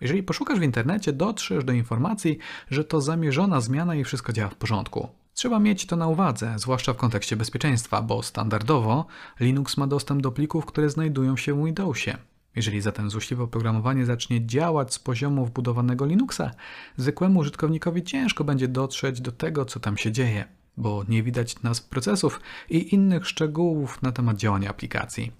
Jeżeli 0.00 0.22
poszukasz 0.22 0.58
w 0.58 0.62
internecie, 0.62 1.12
dotrzesz 1.12 1.64
do 1.64 1.72
informacji, 1.72 2.38
że 2.70 2.84
to 2.84 3.00
zamierzona 3.00 3.60
zmiana 3.60 3.94
i 3.94 4.04
wszystko 4.04 4.32
działa 4.32 4.50
w 4.50 4.56
porządku. 4.56 5.08
Trzeba 5.34 5.58
mieć 5.58 5.86
to 5.86 5.96
na 5.96 6.06
uwadze, 6.06 6.54
zwłaszcza 6.56 6.92
w 6.92 6.96
kontekście 6.96 7.36
bezpieczeństwa, 7.36 8.02
bo 8.02 8.22
standardowo 8.22 9.06
Linux 9.40 9.76
ma 9.76 9.86
dostęp 9.86 10.22
do 10.22 10.32
plików, 10.32 10.66
które 10.66 10.90
znajdują 10.90 11.36
się 11.36 11.54
w 11.54 11.64
Windowsie. 11.64 12.16
Jeżeli 12.56 12.80
zatem 12.80 13.10
złośliwe 13.10 13.42
oprogramowanie 13.42 14.06
zacznie 14.06 14.46
działać 14.46 14.94
z 14.94 14.98
poziomu 14.98 15.46
wbudowanego 15.46 16.06
Linuxa, 16.06 16.50
zwykłemu 16.96 17.40
użytkownikowi 17.40 18.02
ciężko 18.02 18.44
będzie 18.44 18.68
dotrzeć 18.68 19.20
do 19.20 19.32
tego, 19.32 19.64
co 19.64 19.80
tam 19.80 19.96
się 19.96 20.12
dzieje, 20.12 20.44
bo 20.76 21.04
nie 21.08 21.22
widać 21.22 21.62
nazw 21.62 21.88
procesów 21.88 22.40
i 22.70 22.94
innych 22.94 23.26
szczegółów 23.26 24.02
na 24.02 24.12
temat 24.12 24.36
działania 24.36 24.70
aplikacji. 24.70 25.32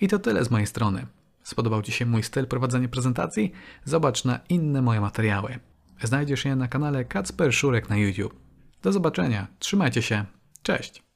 I 0.00 0.08
to 0.08 0.18
tyle 0.18 0.44
z 0.44 0.50
mojej 0.50 0.66
strony. 0.66 1.06
Spodobał 1.42 1.82
Ci 1.82 1.92
się 1.92 2.06
mój 2.06 2.22
styl 2.22 2.46
prowadzenia 2.46 2.88
prezentacji? 2.88 3.52
Zobacz 3.84 4.24
na 4.24 4.40
inne 4.48 4.82
moje 4.82 5.00
materiały. 5.00 5.58
Znajdziesz 6.02 6.44
je 6.44 6.56
na 6.56 6.68
kanale 6.68 7.04
Kacper 7.04 7.54
Szurek 7.54 7.88
na 7.88 7.96
YouTube. 7.96 8.34
Do 8.82 8.92
zobaczenia, 8.92 9.46
trzymajcie 9.58 10.02
się, 10.02 10.24
cześć! 10.62 11.07